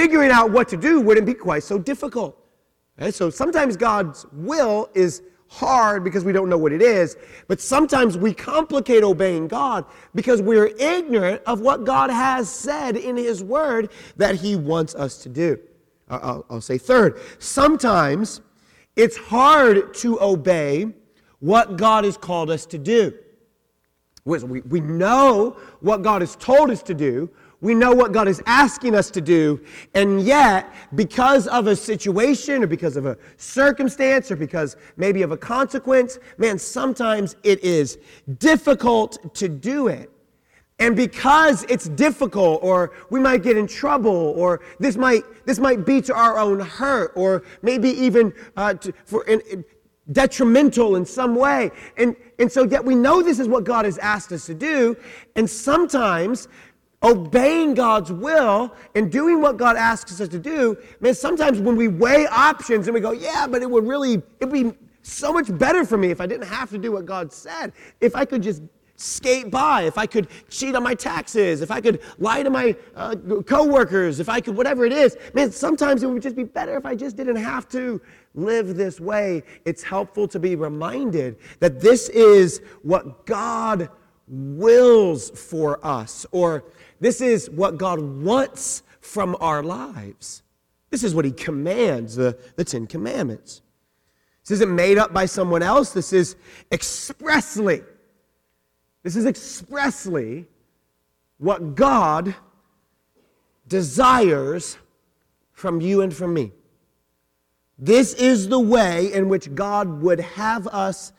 figuring 0.00 0.30
out 0.30 0.50
what 0.50 0.66
to 0.66 0.78
do 0.78 0.98
wouldn't 0.98 1.26
be 1.26 1.34
quite 1.34 1.62
so 1.62 1.78
difficult. 1.78 2.34
So 3.10 3.28
sometimes 3.28 3.76
God's 3.76 4.24
will 4.32 4.88
is 4.94 5.22
hard 5.48 6.04
because 6.04 6.24
we 6.24 6.32
don't 6.32 6.48
know 6.48 6.56
what 6.56 6.72
it 6.72 6.80
is, 6.80 7.18
but 7.48 7.60
sometimes 7.60 8.16
we 8.16 8.32
complicate 8.32 9.02
obeying 9.02 9.46
God 9.46 9.84
because 10.14 10.40
we're 10.40 10.68
ignorant 10.78 11.42
of 11.44 11.60
what 11.60 11.84
God 11.84 12.08
has 12.08 12.48
said 12.48 12.96
in 12.96 13.14
His 13.18 13.44
Word 13.44 13.90
that 14.16 14.36
He 14.36 14.56
wants 14.56 14.94
us 14.94 15.18
to 15.18 15.28
do. 15.28 15.58
I'll, 16.08 16.46
I'll 16.48 16.60
say 16.62 16.78
third, 16.78 17.20
sometimes 17.38 18.40
it's 18.96 19.18
hard 19.18 19.92
to 19.94 20.18
obey 20.22 20.86
what 21.40 21.76
God 21.76 22.04
has 22.04 22.16
called 22.16 22.50
us 22.50 22.64
to 22.66 22.78
do. 22.78 23.12
We, 24.24 24.60
we 24.62 24.80
know 24.80 25.58
what 25.80 26.02
God 26.02 26.22
has 26.22 26.36
told 26.36 26.70
us 26.70 26.82
to 26.84 26.94
do, 26.94 27.30
we 27.60 27.74
know 27.74 27.92
what 27.92 28.12
God 28.12 28.26
is 28.26 28.42
asking 28.46 28.94
us 28.94 29.10
to 29.10 29.20
do, 29.20 29.60
and 29.94 30.22
yet, 30.22 30.72
because 30.94 31.46
of 31.46 31.66
a 31.66 31.76
situation 31.76 32.62
or 32.62 32.66
because 32.66 32.96
of 32.96 33.06
a 33.06 33.18
circumstance 33.36 34.30
or 34.30 34.36
because 34.36 34.76
maybe 34.96 35.22
of 35.22 35.30
a 35.30 35.36
consequence, 35.36 36.18
man, 36.38 36.58
sometimes 36.58 37.36
it 37.42 37.62
is 37.62 37.98
difficult 38.38 39.34
to 39.34 39.48
do 39.48 39.88
it. 39.88 40.10
And 40.78 40.96
because 40.96 41.64
it's 41.64 41.88
difficult, 41.90 42.60
or 42.62 42.92
we 43.10 43.20
might 43.20 43.42
get 43.42 43.58
in 43.58 43.66
trouble, 43.66 44.32
or 44.34 44.62
this 44.78 44.96
might, 44.96 45.24
this 45.44 45.58
might 45.58 45.84
be 45.84 46.00
to 46.00 46.14
our 46.14 46.38
own 46.38 46.58
hurt, 46.58 47.12
or 47.14 47.42
maybe 47.60 47.90
even 47.90 48.32
uh, 48.56 48.72
to, 48.74 48.94
for, 49.04 49.22
in, 49.24 49.42
in, 49.50 49.62
detrimental 50.12 50.96
in 50.96 51.04
some 51.04 51.34
way. 51.36 51.70
And, 51.98 52.16
and 52.38 52.50
so, 52.50 52.64
yet 52.64 52.82
we 52.82 52.94
know 52.94 53.22
this 53.22 53.38
is 53.38 53.46
what 53.46 53.64
God 53.64 53.84
has 53.84 53.98
asked 53.98 54.32
us 54.32 54.46
to 54.46 54.54
do. 54.54 54.96
And 55.36 55.48
sometimes 55.48 56.48
obeying 57.02 57.74
God's 57.74 58.12
will 58.12 58.74
and 58.94 59.10
doing 59.10 59.40
what 59.40 59.56
God 59.56 59.76
asks 59.76 60.20
us 60.20 60.28
to 60.28 60.38
do, 60.38 60.76
man, 61.00 61.14
sometimes 61.14 61.58
when 61.58 61.76
we 61.76 61.88
weigh 61.88 62.26
options 62.26 62.86
and 62.86 62.94
we 62.94 63.00
go, 63.00 63.12
yeah, 63.12 63.46
but 63.46 63.62
it 63.62 63.70
would 63.70 63.86
really, 63.86 64.22
it'd 64.38 64.52
be 64.52 64.72
so 65.02 65.32
much 65.32 65.56
better 65.58 65.84
for 65.84 65.96
me 65.96 66.10
if 66.10 66.20
I 66.20 66.26
didn't 66.26 66.46
have 66.46 66.70
to 66.70 66.78
do 66.78 66.92
what 66.92 67.06
God 67.06 67.32
said. 67.32 67.72
If 68.00 68.14
I 68.14 68.24
could 68.26 68.42
just 68.42 68.62
skate 68.96 69.50
by, 69.50 69.84
if 69.84 69.96
I 69.96 70.04
could 70.04 70.28
cheat 70.50 70.74
on 70.74 70.82
my 70.82 70.94
taxes, 70.94 71.62
if 71.62 71.70
I 71.70 71.80
could 71.80 72.02
lie 72.18 72.42
to 72.42 72.50
my 72.50 72.76
uh, 72.94 73.16
coworkers, 73.46 74.20
if 74.20 74.28
I 74.28 74.42
could 74.42 74.54
whatever 74.54 74.84
it 74.84 74.92
is, 74.92 75.16
man, 75.32 75.50
sometimes 75.50 76.02
it 76.02 76.06
would 76.06 76.20
just 76.20 76.36
be 76.36 76.44
better 76.44 76.76
if 76.76 76.84
I 76.84 76.94
just 76.94 77.16
didn't 77.16 77.36
have 77.36 77.66
to 77.70 77.98
live 78.34 78.76
this 78.76 79.00
way. 79.00 79.42
It's 79.64 79.82
helpful 79.82 80.28
to 80.28 80.38
be 80.38 80.54
reminded 80.54 81.38
that 81.60 81.80
this 81.80 82.10
is 82.10 82.60
what 82.82 83.24
God 83.24 83.88
wills 84.28 85.30
for 85.30 85.84
us, 85.84 86.26
or 86.30 86.64
this 87.00 87.20
is 87.20 87.50
what 87.50 87.78
God 87.78 88.00
wants 88.00 88.82
from 89.00 89.36
our 89.40 89.62
lives. 89.62 90.42
This 90.90 91.02
is 91.02 91.14
what 91.14 91.24
He 91.24 91.32
commands, 91.32 92.16
the, 92.16 92.38
the 92.56 92.64
Ten 92.64 92.86
Commandments. 92.86 93.62
This 94.42 94.52
isn't 94.52 94.74
made 94.74 94.98
up 94.98 95.12
by 95.12 95.26
someone 95.26 95.62
else. 95.62 95.92
This 95.92 96.12
is 96.12 96.36
expressly, 96.72 97.82
this 99.02 99.16
is 99.16 99.26
expressly 99.26 100.46
what 101.38 101.74
God 101.74 102.34
desires 103.66 104.76
from 105.52 105.80
you 105.80 106.02
and 106.02 106.12
from 106.14 106.34
me. 106.34 106.52
This 107.78 108.12
is 108.14 108.48
the 108.48 108.60
way 108.60 109.12
in 109.12 109.28
which 109.28 109.54
God 109.54 110.02
would 110.02 110.20
have 110.20 110.66
us 110.68 111.12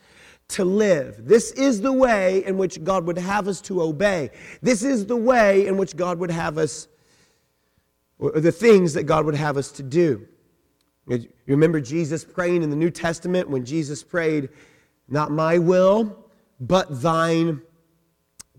to 0.52 0.64
live. 0.64 1.26
This 1.26 1.50
is 1.52 1.80
the 1.80 1.92
way 1.92 2.44
in 2.44 2.56
which 2.56 2.82
God 2.82 3.06
would 3.06 3.18
have 3.18 3.48
us 3.48 3.60
to 3.62 3.82
obey. 3.82 4.30
This 4.60 4.82
is 4.82 5.06
the 5.06 5.16
way 5.16 5.66
in 5.66 5.76
which 5.76 5.96
God 5.96 6.18
would 6.18 6.30
have 6.30 6.58
us, 6.58 6.88
or 8.18 8.32
the 8.32 8.52
things 8.52 8.94
that 8.94 9.04
God 9.04 9.24
would 9.24 9.34
have 9.34 9.56
us 9.56 9.72
to 9.72 9.82
do. 9.82 10.26
You 11.08 11.28
remember 11.46 11.80
Jesus 11.80 12.24
praying 12.24 12.62
in 12.62 12.70
the 12.70 12.76
New 12.76 12.90
Testament 12.90 13.48
when 13.48 13.64
Jesus 13.64 14.02
prayed, 14.02 14.48
Not 15.08 15.30
my 15.30 15.58
will, 15.58 16.16
but 16.60 17.02
thine 17.02 17.60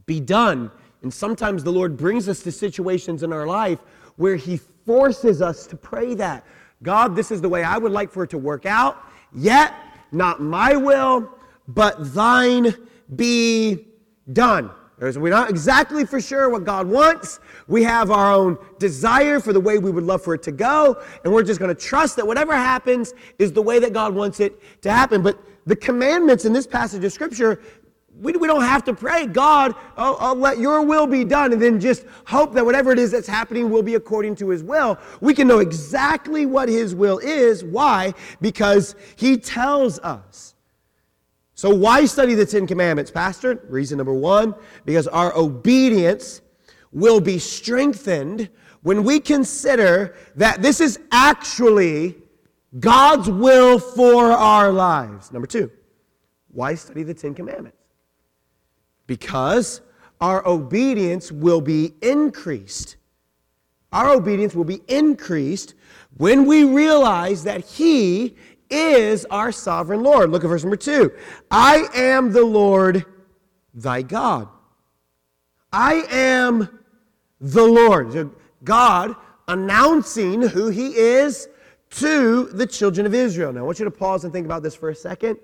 be 0.05 0.19
done. 0.19 0.71
And 1.01 1.13
sometimes 1.13 1.63
the 1.63 1.71
Lord 1.71 1.95
brings 1.95 2.27
us 2.27 2.41
to 2.43 2.51
situations 2.51 3.23
in 3.23 3.31
our 3.31 3.47
life 3.47 3.79
where 4.17 4.35
He 4.35 4.57
forces 4.85 5.41
us 5.41 5.65
to 5.67 5.77
pray 5.77 6.13
that. 6.15 6.45
God, 6.81 7.15
this 7.15 7.31
is 7.31 7.41
the 7.41 7.49
way 7.49 7.63
I 7.63 7.77
would 7.77 7.91
like 7.91 8.11
for 8.11 8.23
it 8.23 8.29
to 8.31 8.37
work 8.37 8.65
out, 8.65 8.97
yet 9.33 9.73
not 10.11 10.41
my 10.41 10.75
will, 10.75 11.29
but 11.67 12.13
thine 12.13 12.75
be 13.15 13.87
done. 14.31 14.71
We're 14.99 15.31
not 15.31 15.49
exactly 15.49 16.05
for 16.05 16.21
sure 16.21 16.49
what 16.49 16.63
God 16.63 16.87
wants. 16.87 17.41
We 17.67 17.83
have 17.83 18.09
our 18.09 18.31
own 18.31 18.57
desire 18.79 19.41
for 19.41 19.51
the 19.51 19.59
way 19.59 19.77
we 19.77 19.91
would 19.91 20.05
love 20.05 20.23
for 20.23 20.33
it 20.33 20.43
to 20.43 20.51
go, 20.51 21.01
and 21.25 21.33
we're 21.33 21.43
just 21.43 21.59
going 21.59 21.75
to 21.75 21.81
trust 21.81 22.15
that 22.15 22.25
whatever 22.25 22.55
happens 22.55 23.13
is 23.37 23.51
the 23.51 23.61
way 23.61 23.79
that 23.79 23.91
God 23.91 24.15
wants 24.15 24.39
it 24.39 24.61
to 24.83 24.91
happen. 24.91 25.21
But 25.21 25.37
the 25.65 25.75
commandments 25.75 26.45
in 26.45 26.53
this 26.53 26.65
passage 26.65 27.03
of 27.03 27.11
Scripture, 27.11 27.61
we, 28.21 28.31
we 28.33 28.47
don't 28.47 28.61
have 28.61 28.85
to 28.85 28.93
pray, 28.93 29.27
God, 29.27 29.75
I'll, 29.97 30.15
I'll 30.21 30.35
let 30.35 30.59
your 30.59 30.83
will 30.83 31.07
be 31.07 31.25
done, 31.25 31.51
and 31.51 31.61
then 31.61 31.81
just 31.81 32.05
hope 32.25 32.53
that 32.53 32.63
whatever 32.63 32.91
it 32.91 32.99
is 32.99 33.11
that's 33.11 33.27
happening 33.27 33.69
will 33.69 33.83
be 33.83 33.95
according 33.95 34.35
to 34.37 34.49
his 34.49 34.63
will. 34.63 34.97
We 35.19 35.33
can 35.33 35.49
know 35.49 35.59
exactly 35.59 36.45
what 36.45 36.69
his 36.69 36.95
will 36.95 37.19
is. 37.19 37.61
Why? 37.63 38.13
Because 38.39 38.95
he 39.17 39.35
tells 39.35 39.99
us. 39.99 40.52
So, 41.55 41.73
why 41.73 42.05
study 42.05 42.33
the 42.33 42.45
Ten 42.45 42.65
Commandments, 42.65 43.11
Pastor? 43.11 43.63
Reason 43.69 43.97
number 43.97 44.13
one, 44.13 44.55
because 44.85 45.07
our 45.07 45.35
obedience 45.37 46.41
will 46.91 47.19
be 47.19 47.37
strengthened 47.39 48.49
when 48.81 49.03
we 49.03 49.19
consider 49.19 50.15
that 50.35 50.61
this 50.61 50.81
is 50.81 50.99
actually 51.11 52.15
God's 52.79 53.29
will 53.29 53.79
for 53.79 54.31
our 54.31 54.71
lives. 54.71 55.31
Number 55.31 55.47
two, 55.47 55.71
why 56.49 56.75
study 56.75 57.03
the 57.03 57.13
Ten 57.13 57.33
Commandments? 57.35 57.77
Because 59.05 59.81
our 60.19 60.45
obedience 60.47 61.31
will 61.31 61.61
be 61.61 61.93
increased. 62.01 62.97
Our 63.91 64.09
obedience 64.09 64.55
will 64.55 64.63
be 64.63 64.81
increased 64.87 65.75
when 66.17 66.45
we 66.45 66.63
realize 66.63 67.43
that 67.43 67.63
He 67.63 68.35
is 68.73 69.25
our 69.25 69.51
sovereign 69.51 70.03
Lord. 70.03 70.31
Look 70.31 70.43
at 70.43 70.47
verse 70.47 70.63
number 70.63 70.75
two. 70.75 71.11
I 71.51 71.87
am 71.93 72.31
the 72.31 72.43
Lord 72.43 73.05
thy 73.73 74.01
God. 74.01 74.47
I 75.71 76.05
am 76.09 76.79
the 77.39 77.63
Lord. 77.63 78.31
God 78.63 79.15
announcing 79.47 80.41
who 80.41 80.69
he 80.69 80.95
is 80.95 81.47
to 81.91 82.45
the 82.45 82.65
children 82.65 83.05
of 83.05 83.13
Israel. 83.13 83.53
Now, 83.53 83.61
I 83.61 83.63
want 83.63 83.79
you 83.79 83.85
to 83.85 83.91
pause 83.91 84.23
and 84.23 84.33
think 84.33 84.45
about 84.45 84.63
this 84.63 84.75
for 84.75 84.89
a 84.89 84.95
second. 84.95 85.37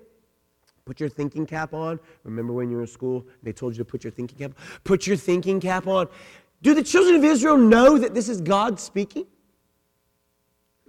Put 0.86 1.00
your 1.00 1.10
thinking 1.10 1.46
cap 1.46 1.74
on. 1.74 2.00
Remember 2.24 2.54
when 2.54 2.70
you 2.70 2.78
were 2.78 2.82
in 2.82 2.88
school, 2.88 3.26
they 3.44 3.52
told 3.52 3.74
you 3.74 3.80
to 3.80 3.86
put 3.86 4.04
your 4.04 4.12
thinking 4.12 4.38
cap 4.38 4.52
on? 4.58 4.80
Put 4.84 5.06
your 5.06 5.18
thinking 5.18 5.60
cap 5.60 5.86
on. 5.86 6.08
Do 6.62 6.74
the 6.74 6.84
children 6.84 7.16
of 7.16 7.24
Israel 7.24 7.58
know 7.58 7.98
that 7.98 8.14
this 8.14 8.28
is 8.28 8.42
God 8.42 8.80
speaking? 8.80 9.26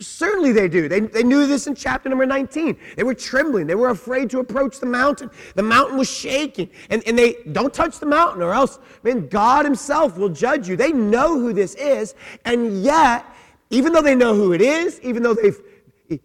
Certainly 0.01 0.53
they 0.53 0.67
do. 0.67 0.89
They, 0.89 1.01
they 1.01 1.23
knew 1.23 1.47
this 1.47 1.67
in 1.67 1.75
chapter 1.75 2.09
number 2.09 2.25
19. 2.25 2.77
They 2.97 3.03
were 3.03 3.15
trembling. 3.15 3.67
They 3.67 3.75
were 3.75 3.91
afraid 3.91 4.31
to 4.31 4.39
approach 4.39 4.81
the 4.81 4.87
mountain. 4.87 5.31
The 5.55 5.63
mountain 5.63 5.99
was 5.99 6.11
shaking. 6.11 6.71
And, 6.89 7.03
and 7.07 7.19
they 7.19 7.37
don't 7.53 7.73
touch 7.73 7.99
the 7.99 8.07
mountain 8.07 8.43
or 8.43 8.55
else, 8.55 8.79
man, 9.03 9.29
God 9.29 9.67
Himself 9.67 10.17
will 10.17 10.31
judge 10.31 10.69
you. 10.69 10.77
They 10.77 10.93
know 10.93 11.39
who 11.39 11.53
this 11.53 11.75
is. 11.75 12.15
And 12.47 12.83
yet, 12.83 13.27
even 13.69 13.93
though 13.93 14.01
they 14.01 14.15
know 14.15 14.35
who 14.35 14.55
it 14.55 14.63
is, 14.63 15.01
even 15.03 15.23
though 15.23 15.35
they've 15.35 15.61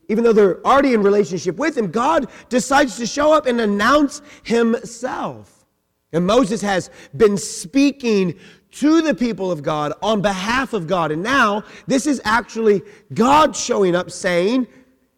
even 0.08 0.24
though 0.24 0.34
they're 0.34 0.66
already 0.66 0.96
in 0.96 1.04
relationship 1.04 1.58
with 1.58 1.78
him, 1.78 1.92
God 1.92 2.28
decides 2.50 2.98
to 2.98 3.06
show 3.06 3.32
up 3.32 3.46
and 3.46 3.62
announce 3.62 4.24
himself. 4.42 5.64
And 6.12 6.26
Moses 6.26 6.60
has 6.62 6.90
been 7.16 7.38
speaking 7.38 8.40
to 8.76 9.02
the 9.02 9.16
people 9.16 9.52
of 9.52 9.64
God 9.64 9.94
on 10.02 10.22
behalf 10.22 10.74
of 10.74 10.88
God. 10.88 11.12
And 11.12 11.24
now 11.24 11.64
this 11.88 12.06
is 12.06 12.22
actually 12.26 12.82
God 13.14 13.56
showing 13.56 13.96
up 13.96 14.12
saying, 14.12 14.68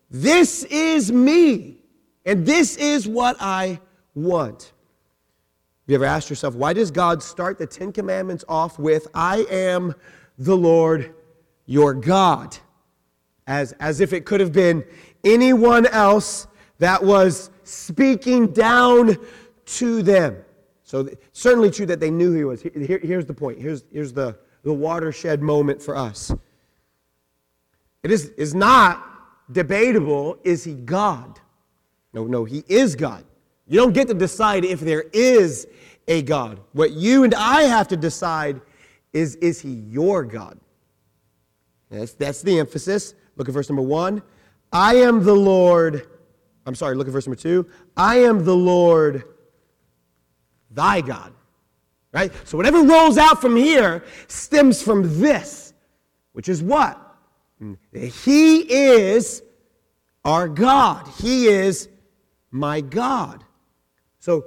This 0.09 0.63
is 0.65 1.11
me, 1.11 1.77
and 2.25 2.45
this 2.45 2.77
is 2.77 3.07
what 3.07 3.35
I 3.39 3.79
want. 4.13 4.61
Have 4.61 5.91
you 5.91 5.95
ever 5.95 6.05
asked 6.05 6.29
yourself, 6.29 6.53
why 6.53 6.73
does 6.73 6.91
God 6.91 7.23
start 7.23 7.57
the 7.57 7.65
Ten 7.65 7.93
Commandments 7.93 8.43
off 8.49 8.77
with, 8.77 9.07
I 9.13 9.45
am 9.49 9.95
the 10.37 10.55
Lord 10.55 11.15
your 11.65 11.93
God? 11.93 12.57
As, 13.47 13.71
as 13.79 14.01
if 14.01 14.11
it 14.11 14.25
could 14.25 14.41
have 14.41 14.51
been 14.51 14.83
anyone 15.23 15.85
else 15.85 16.47
that 16.79 17.01
was 17.01 17.49
speaking 17.63 18.47
down 18.47 19.17
to 19.65 20.03
them. 20.03 20.43
So, 20.87 21.09
certainly 21.33 21.69
true 21.69 21.85
that 21.87 21.99
they 21.99 22.09
knew 22.09 22.31
who 22.31 22.37
he 22.37 22.43
was. 22.45 22.61
Here, 22.61 22.99
here's 23.03 23.25
the 23.25 23.33
point. 23.33 23.59
Here's, 23.59 23.83
here's 23.91 24.13
the, 24.13 24.39
the 24.63 24.71
watershed 24.71 25.41
moment 25.41 25.81
for 25.81 25.97
us. 25.97 26.31
It 28.03 28.11
is, 28.11 28.29
is 28.37 28.55
not 28.55 29.03
debatable 29.51 30.37
is 30.45 30.63
he 30.63 30.75
God? 30.75 31.41
No, 32.13 32.25
no, 32.25 32.45
he 32.45 32.63
is 32.69 32.95
God. 32.95 33.25
You 33.67 33.77
don't 33.77 33.91
get 33.91 34.07
to 34.07 34.13
decide 34.13 34.63
if 34.63 34.79
there 34.79 35.03
is 35.11 35.67
a 36.07 36.21
God. 36.21 36.61
What 36.71 36.91
you 36.91 37.25
and 37.25 37.35
I 37.35 37.63
have 37.63 37.89
to 37.89 37.97
decide 37.97 38.61
is 39.11 39.35
is 39.35 39.59
he 39.59 39.71
your 39.89 40.23
God? 40.23 40.57
That's, 41.89 42.13
that's 42.13 42.41
the 42.41 42.59
emphasis. 42.59 43.13
Look 43.35 43.49
at 43.49 43.53
verse 43.53 43.67
number 43.67 43.81
one. 43.81 44.21
I 44.71 44.95
am 44.95 45.21
the 45.21 45.35
Lord. 45.35 46.07
I'm 46.65 46.75
sorry, 46.75 46.95
look 46.95 47.07
at 47.07 47.13
verse 47.13 47.27
number 47.27 47.41
two. 47.41 47.67
I 47.97 48.19
am 48.19 48.45
the 48.45 48.55
Lord 48.55 49.25
thy 50.71 51.01
God. 51.01 51.33
Right? 52.11 52.31
So 52.45 52.57
whatever 52.57 52.83
rolls 52.83 53.17
out 53.17 53.41
from 53.41 53.55
here 53.55 54.03
stems 54.27 54.81
from 54.81 55.19
this, 55.19 55.73
which 56.33 56.49
is 56.49 56.63
what? 56.63 56.99
He 57.91 58.59
is 58.59 59.43
our 60.23 60.47
God. 60.47 61.07
He 61.19 61.47
is 61.47 61.89
my 62.51 62.81
God. 62.81 63.43
So 64.19 64.45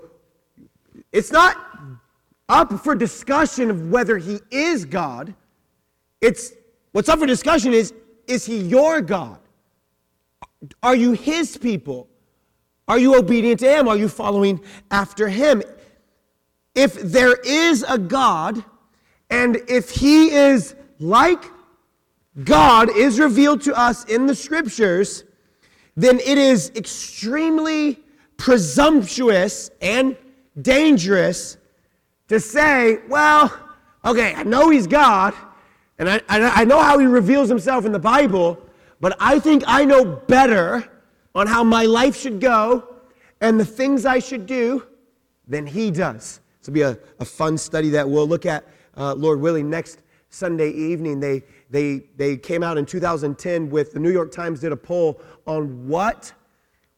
it's 1.12 1.32
not 1.32 1.56
up 2.48 2.72
for 2.80 2.94
discussion 2.94 3.70
of 3.70 3.90
whether 3.90 4.18
he 4.18 4.40
is 4.50 4.84
God. 4.84 5.34
It's 6.20 6.52
what's 6.92 7.08
up 7.08 7.18
for 7.18 7.26
discussion 7.26 7.72
is 7.72 7.94
is 8.26 8.46
he 8.46 8.58
your 8.58 9.00
God? 9.00 9.38
Are 10.82 10.94
you 10.94 11.12
his 11.12 11.56
people? 11.56 12.08
Are 12.86 12.98
you 12.98 13.16
obedient 13.16 13.60
to 13.60 13.70
him? 13.70 13.88
Are 13.88 13.96
you 13.96 14.08
following 14.08 14.60
after 14.90 15.28
him? 15.28 15.62
If 16.74 16.94
there 16.94 17.34
is 17.44 17.84
a 17.88 17.98
God, 17.98 18.64
and 19.28 19.56
if 19.68 19.90
he 19.90 20.30
is 20.30 20.74
like 20.98 21.44
God 22.44 22.90
is 22.96 23.18
revealed 23.18 23.62
to 23.62 23.78
us 23.78 24.04
in 24.04 24.26
the 24.26 24.34
scriptures, 24.34 25.24
then 25.96 26.20
it 26.20 26.38
is 26.38 26.70
extremely 26.76 27.98
presumptuous 28.36 29.70
and 29.80 30.16
dangerous 30.60 31.58
to 32.28 32.40
say, 32.40 33.00
well, 33.08 33.52
okay, 34.04 34.34
I 34.34 34.44
know 34.44 34.70
he's 34.70 34.86
God, 34.86 35.34
and 35.98 36.08
I, 36.08 36.20
I, 36.28 36.64
know 36.64 36.80
how 36.80 36.98
he 36.98 37.06
reveals 37.06 37.48
himself 37.48 37.84
in 37.84 37.92
the 37.92 37.98
Bible, 37.98 38.58
but 39.00 39.16
I 39.20 39.38
think 39.38 39.62
I 39.66 39.84
know 39.84 40.04
better 40.04 40.88
on 41.34 41.46
how 41.46 41.62
my 41.62 41.84
life 41.84 42.16
should 42.16 42.40
go 42.40 42.96
and 43.40 43.60
the 43.60 43.64
things 43.64 44.06
I 44.06 44.18
should 44.18 44.46
do 44.46 44.86
than 45.46 45.66
he 45.66 45.90
does. 45.90 46.40
This 46.60 46.68
will 46.68 46.74
be 46.74 46.82
a, 46.82 46.98
a 47.18 47.24
fun 47.24 47.56
study 47.56 47.88
that 47.90 48.08
we'll 48.08 48.28
look 48.28 48.44
at, 48.44 48.66
uh, 48.96 49.14
Lord 49.14 49.40
willing, 49.40 49.70
next 49.70 50.02
Sunday 50.28 50.70
evening. 50.70 51.18
They, 51.18 51.42
they, 51.70 52.02
they 52.16 52.36
came 52.36 52.62
out 52.62 52.76
in 52.76 52.84
2010 52.84 53.70
with 53.70 53.92
the 53.92 53.98
New 53.98 54.10
York 54.10 54.30
Times 54.30 54.60
did 54.60 54.70
a 54.70 54.76
poll 54.76 55.22
on 55.46 55.88
what, 55.88 56.32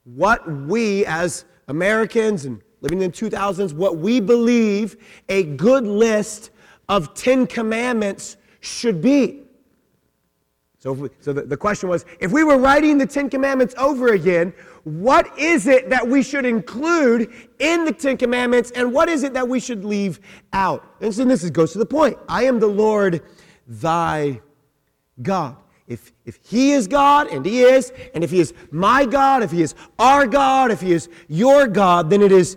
what 0.04 0.50
we 0.50 1.06
as 1.06 1.44
Americans 1.68 2.44
and 2.44 2.60
living 2.80 3.00
in 3.00 3.12
the 3.12 3.16
2000s, 3.16 3.72
what 3.72 3.98
we 3.98 4.18
believe 4.18 4.96
a 5.28 5.44
good 5.44 5.86
list 5.86 6.50
of 6.88 7.14
Ten 7.14 7.46
Commandments 7.46 8.36
should 8.60 9.00
be. 9.00 9.42
So, 10.78 10.92
we, 10.92 11.08
so 11.20 11.32
the, 11.32 11.42
the 11.42 11.56
question 11.56 11.88
was 11.88 12.04
if 12.18 12.32
we 12.32 12.42
were 12.42 12.58
writing 12.58 12.98
the 12.98 13.06
Ten 13.06 13.30
Commandments 13.30 13.72
over 13.78 14.08
again, 14.14 14.52
what 14.84 15.38
is 15.38 15.66
it 15.66 15.90
that 15.90 16.06
we 16.06 16.22
should 16.22 16.44
include 16.44 17.32
in 17.58 17.84
the 17.84 17.92
Ten 17.92 18.16
Commandments 18.16 18.72
and 18.72 18.92
what 18.92 19.08
is 19.08 19.22
it 19.22 19.32
that 19.34 19.48
we 19.48 19.60
should 19.60 19.84
leave 19.84 20.20
out? 20.52 20.84
And 21.00 21.14
so 21.14 21.24
this 21.24 21.48
goes 21.50 21.72
to 21.72 21.78
the 21.78 21.86
point 21.86 22.18
I 22.28 22.44
am 22.44 22.58
the 22.58 22.66
Lord 22.66 23.22
thy 23.66 24.40
God. 25.20 25.56
If, 25.86 26.12
if 26.24 26.38
He 26.42 26.72
is 26.72 26.88
God, 26.88 27.26
and 27.28 27.44
He 27.44 27.62
is, 27.62 27.92
and 28.14 28.24
if 28.24 28.30
He 28.30 28.40
is 28.40 28.54
my 28.70 29.04
God, 29.04 29.42
if 29.42 29.50
He 29.50 29.62
is 29.62 29.74
our 29.98 30.26
God, 30.26 30.70
if 30.70 30.80
He 30.80 30.92
is 30.92 31.08
your 31.28 31.66
God, 31.66 32.08
then 32.08 32.22
it 32.22 32.32
is 32.32 32.56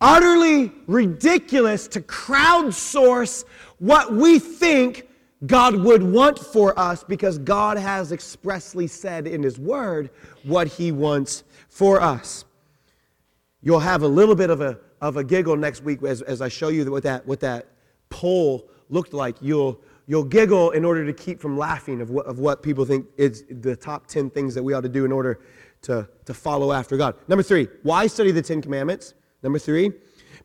utterly 0.00 0.72
ridiculous 0.86 1.88
to 1.88 2.00
crowdsource 2.00 3.44
what 3.78 4.12
we 4.12 4.38
think 4.38 5.06
God 5.46 5.76
would 5.76 6.02
want 6.02 6.38
for 6.38 6.78
us 6.78 7.04
because 7.04 7.38
God 7.38 7.76
has 7.76 8.12
expressly 8.12 8.86
said 8.86 9.26
in 9.26 9.42
His 9.42 9.58
Word 9.58 10.10
what 10.42 10.68
He 10.68 10.92
wants 10.92 11.44
for 11.68 12.00
us. 12.00 12.44
You'll 13.62 13.80
have 13.80 14.02
a 14.02 14.08
little 14.08 14.34
bit 14.34 14.50
of 14.50 14.60
a, 14.60 14.78
of 15.00 15.16
a 15.16 15.24
giggle 15.24 15.56
next 15.56 15.82
week 15.82 16.02
as, 16.02 16.22
as 16.22 16.40
I 16.40 16.48
show 16.48 16.68
you 16.68 16.90
what 16.90 17.02
that, 17.02 17.26
what 17.26 17.40
that 17.40 17.66
poll 18.10 18.68
looked 18.90 19.12
like. 19.12 19.36
You'll, 19.40 19.80
you'll 20.06 20.24
giggle 20.24 20.70
in 20.70 20.84
order 20.84 21.04
to 21.04 21.12
keep 21.12 21.40
from 21.40 21.58
laughing 21.58 22.00
of 22.00 22.10
what, 22.10 22.26
of 22.26 22.38
what 22.38 22.62
people 22.62 22.84
think 22.84 23.06
is 23.16 23.44
the 23.50 23.74
top 23.74 24.06
10 24.06 24.30
things 24.30 24.54
that 24.54 24.62
we 24.62 24.72
ought 24.72 24.82
to 24.82 24.88
do 24.88 25.04
in 25.04 25.12
order 25.12 25.40
to, 25.82 26.08
to 26.24 26.34
follow 26.34 26.72
after 26.72 26.96
God. 26.96 27.16
Number 27.28 27.42
three, 27.42 27.68
why 27.82 28.06
study 28.06 28.30
the 28.30 28.42
Ten 28.42 28.62
Commandments? 28.62 29.14
Number 29.42 29.58
three, 29.58 29.92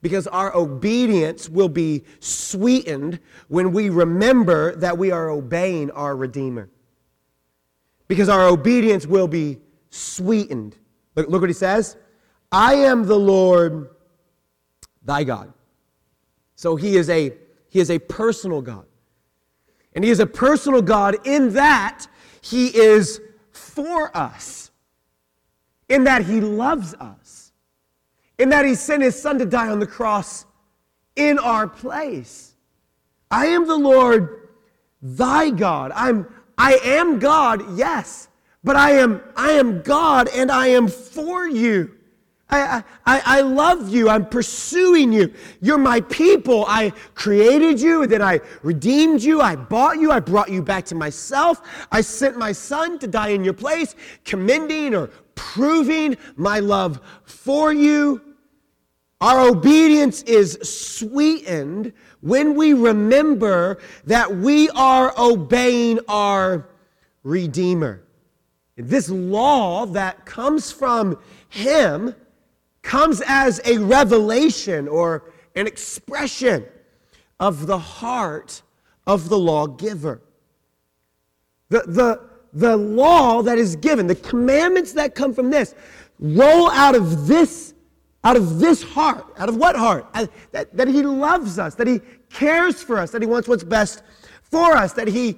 because 0.01 0.27
our 0.27 0.55
obedience 0.55 1.49
will 1.49 1.69
be 1.69 2.03
sweetened 2.19 3.19
when 3.47 3.71
we 3.71 3.89
remember 3.89 4.75
that 4.77 4.97
we 4.97 5.11
are 5.11 5.29
obeying 5.29 5.91
our 5.91 6.15
Redeemer. 6.15 6.69
Because 8.07 8.29
our 8.29 8.47
obedience 8.47 9.05
will 9.05 9.27
be 9.27 9.59
sweetened. 9.89 10.75
Look, 11.15 11.29
look 11.29 11.41
what 11.41 11.49
he 11.49 11.53
says 11.53 11.97
I 12.51 12.75
am 12.75 13.05
the 13.05 13.19
Lord 13.19 13.89
thy 15.03 15.23
God. 15.23 15.53
So 16.55 16.75
he 16.75 16.97
is 16.97 17.09
a 17.09 17.33
he 17.69 17.79
is 17.79 17.91
a 17.91 17.99
personal 17.99 18.61
God. 18.61 18.85
And 19.93 20.03
he 20.03 20.11
is 20.11 20.19
a 20.19 20.25
personal 20.25 20.81
God 20.81 21.15
in 21.25 21.53
that 21.53 22.07
he 22.41 22.67
is 22.67 23.21
for 23.51 24.15
us, 24.15 24.71
in 25.87 26.03
that 26.05 26.25
he 26.25 26.41
loves 26.41 26.93
us, 26.95 27.28
in 28.39 28.49
that 28.49 28.65
he 28.65 28.73
sent 28.73 29.03
his 29.03 29.21
son 29.21 29.37
to 29.37 29.45
die 29.45 29.67
on 29.67 29.79
the 29.79 29.87
cross 29.87 30.45
in 31.15 31.37
our 31.37 31.67
place. 31.67 32.55
I 33.29 33.47
am 33.47 33.67
the 33.67 33.77
Lord 33.77 34.49
thy 35.01 35.51
God. 35.51 35.91
I'm 35.93 36.27
I 36.57 36.73
am 36.83 37.19
God, 37.19 37.77
yes, 37.77 38.27
but 38.63 38.75
I 38.75 38.91
am 38.91 39.21
I 39.35 39.51
am 39.51 39.81
God 39.81 40.29
and 40.33 40.51
I 40.51 40.67
am 40.67 40.87
for 40.87 41.47
you. 41.47 41.95
I, 42.51 42.83
I, 43.05 43.21
I 43.25 43.41
love 43.41 43.89
you. 43.89 44.09
I'm 44.09 44.25
pursuing 44.25 45.13
you. 45.13 45.31
You're 45.61 45.77
my 45.77 46.01
people. 46.01 46.65
I 46.67 46.91
created 47.13 47.79
you, 47.79 48.07
then 48.07 48.23
I 48.23 48.39
redeemed 48.63 49.21
you. 49.21 49.39
I 49.39 49.55
bought 49.55 49.99
you. 49.99 50.11
I 50.11 50.19
brought 50.19 50.49
you 50.49 50.63
back 50.63 50.85
to 50.85 50.95
myself. 50.95 51.61
I 51.91 52.01
sent 52.01 52.37
my 52.37 52.51
son 52.51 52.97
to 52.99 53.07
die 53.07 53.29
in 53.29 53.43
your 53.43 53.53
place, 53.53 53.95
commending 54.25 54.95
or 54.95 55.11
proving 55.35 56.17
my 56.37 56.59
love 56.59 56.99
for 57.23 57.71
you. 57.71 58.28
Our 59.21 59.49
obedience 59.49 60.23
is 60.23 60.57
sweetened 60.63 61.91
when 62.21 62.55
we 62.55 62.73
remember 62.73 63.79
that 64.05 64.33
we 64.33 64.69
are 64.69 65.13
obeying 65.17 65.99
our 66.07 66.69
Redeemer. 67.23 68.01
This 68.77 69.09
law 69.09 69.85
that 69.87 70.25
comes 70.25 70.71
from 70.71 71.19
Him 71.49 72.15
comes 72.81 73.21
as 73.27 73.59
a 73.65 73.77
revelation 73.77 74.87
or 74.87 75.31
an 75.55 75.67
expression 75.67 76.65
of 77.41 77.67
the 77.67 77.77
heart 77.77 78.61
of 79.05 79.27
the 79.27 79.37
lawgiver. 79.37 80.21
The, 81.69 81.83
the, 81.87 82.29
the 82.53 82.77
law 82.77 83.41
that 83.41 83.57
is 83.57 83.75
given, 83.75 84.07
the 84.07 84.15
commandments 84.15 84.93
that 84.93 85.13
come 85.13 85.33
from 85.33 85.49
this, 85.49 85.75
roll 86.19 86.71
out 86.71 86.95
of 86.95 87.27
this, 87.27 87.73
out 88.23 88.35
of 88.35 88.59
this 88.59 88.83
heart. 88.83 89.25
Out 89.37 89.49
of 89.49 89.55
what 89.55 89.75
heart? 89.75 90.05
That, 90.51 90.75
that 90.75 90.87
he 90.87 91.03
loves 91.03 91.59
us, 91.59 91.75
that 91.75 91.87
he 91.87 92.01
cares 92.29 92.81
for 92.81 92.99
us, 92.99 93.11
that 93.11 93.21
he 93.21 93.27
wants 93.27 93.47
what's 93.47 93.63
best 93.63 94.03
for 94.43 94.75
us, 94.75 94.93
that 94.93 95.07
he 95.07 95.37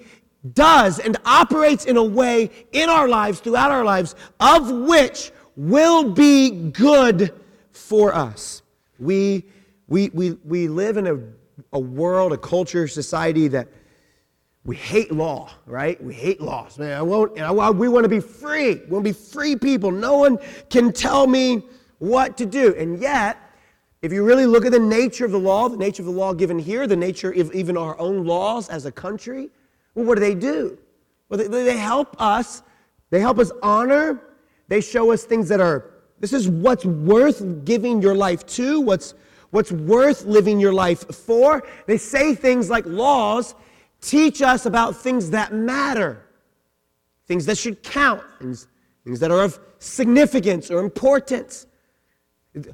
does 0.54 1.00
and 1.00 1.18
operates 1.26 1.86
in 1.86 1.98
a 1.98 2.04
way 2.04 2.50
in 2.72 2.90
our 2.90 3.08
lives, 3.08 3.40
throughout 3.40 3.72
our 3.72 3.86
lives, 3.86 4.16
of 4.40 4.70
which 4.72 5.32
will 5.56 6.12
be 6.12 6.72
good 6.72 7.34
for 7.72 8.14
us. 8.14 8.64
We, 9.00 9.46
we, 9.88 10.10
we, 10.10 10.32
we 10.44 10.68
live 10.68 10.98
in 10.98 11.08
a, 11.08 11.20
a 11.74 11.80
world, 11.80 12.34
a 12.34 12.38
culture, 12.38 12.88
society 12.88 13.48
that 13.50 13.68
we 14.64 14.76
hate 14.76 15.12
law, 15.12 15.50
right? 15.66 16.02
We 16.04 16.14
hate 16.14 16.40
laws. 16.40 16.78
Man, 16.78 16.98
I 16.98 17.02
won't, 17.02 17.40
I, 17.40 17.52
we 17.72 17.90
want 17.90 18.06
to 18.06 18.10
be 18.10 18.20
free. 18.20 18.76
We 18.76 18.86
want 18.88 19.06
to 19.06 19.14
be 19.14 19.20
free 19.20 19.56
people. 19.56 19.92
No 19.92 20.18
one 20.18 20.38
can 20.70 20.94
tell 20.94 21.28
me 21.28 21.64
what 22.02 22.36
to 22.38 22.46
do. 22.46 22.76
And 22.76 23.00
yet, 23.00 23.38
if 24.02 24.12
you 24.12 24.26
really 24.26 24.46
look 24.46 24.66
at 24.66 24.72
the 24.72 24.80
nature 24.80 25.26
of 25.26 25.32
the 25.32 25.40
law, 25.40 25.70
the 25.70 25.78
nature 25.78 26.02
of 26.02 26.08
the 26.08 26.20
law 26.24 26.34
given 26.34 26.60
here, 26.60 26.88
the 26.88 26.96
nature 26.96 27.32
of 27.32 27.54
even 27.54 27.78
our 27.78 27.98
own 28.00 28.26
laws 28.26 28.68
as 28.70 28.86
a 28.86 28.92
country, 28.92 29.50
well, 29.96 30.06
what 30.06 30.16
do 30.16 30.22
they 30.22 30.36
do? 30.36 30.78
Well, 31.30 31.38
they, 31.38 31.48
they 31.48 31.78
help 31.78 32.20
us 32.20 32.64
They 33.12 33.20
help 33.20 33.40
us 33.40 33.52
honor. 33.62 34.20
They 34.68 34.82
show 34.82 35.12
us 35.12 35.26
things 35.26 35.50
that 35.50 35.60
are, 35.60 35.92
this 36.20 36.34
is 36.34 36.48
what's 36.48 36.86
worth 36.86 37.66
giving 37.66 38.02
your 38.02 38.16
life 38.16 38.46
to, 38.58 38.80
what's, 38.80 39.14
what's 39.52 39.72
worth 39.72 40.24
living 40.26 40.60
your 40.60 40.74
life 40.74 41.06
for. 41.14 41.62
They 41.86 41.98
say 41.98 42.34
things 42.34 42.70
like 42.70 42.86
laws 42.86 43.54
teach 44.00 44.42
us 44.42 44.66
about 44.66 44.96
things 44.96 45.30
that 45.32 45.54
matter, 45.54 46.26
things 47.28 47.46
that 47.46 47.58
should 47.58 47.84
count, 47.84 48.24
things, 48.40 48.68
things 49.04 49.20
that 49.20 49.30
are 49.30 49.44
of 49.44 49.60
significance 49.80 50.72
or 50.72 50.80
importance. 50.80 51.68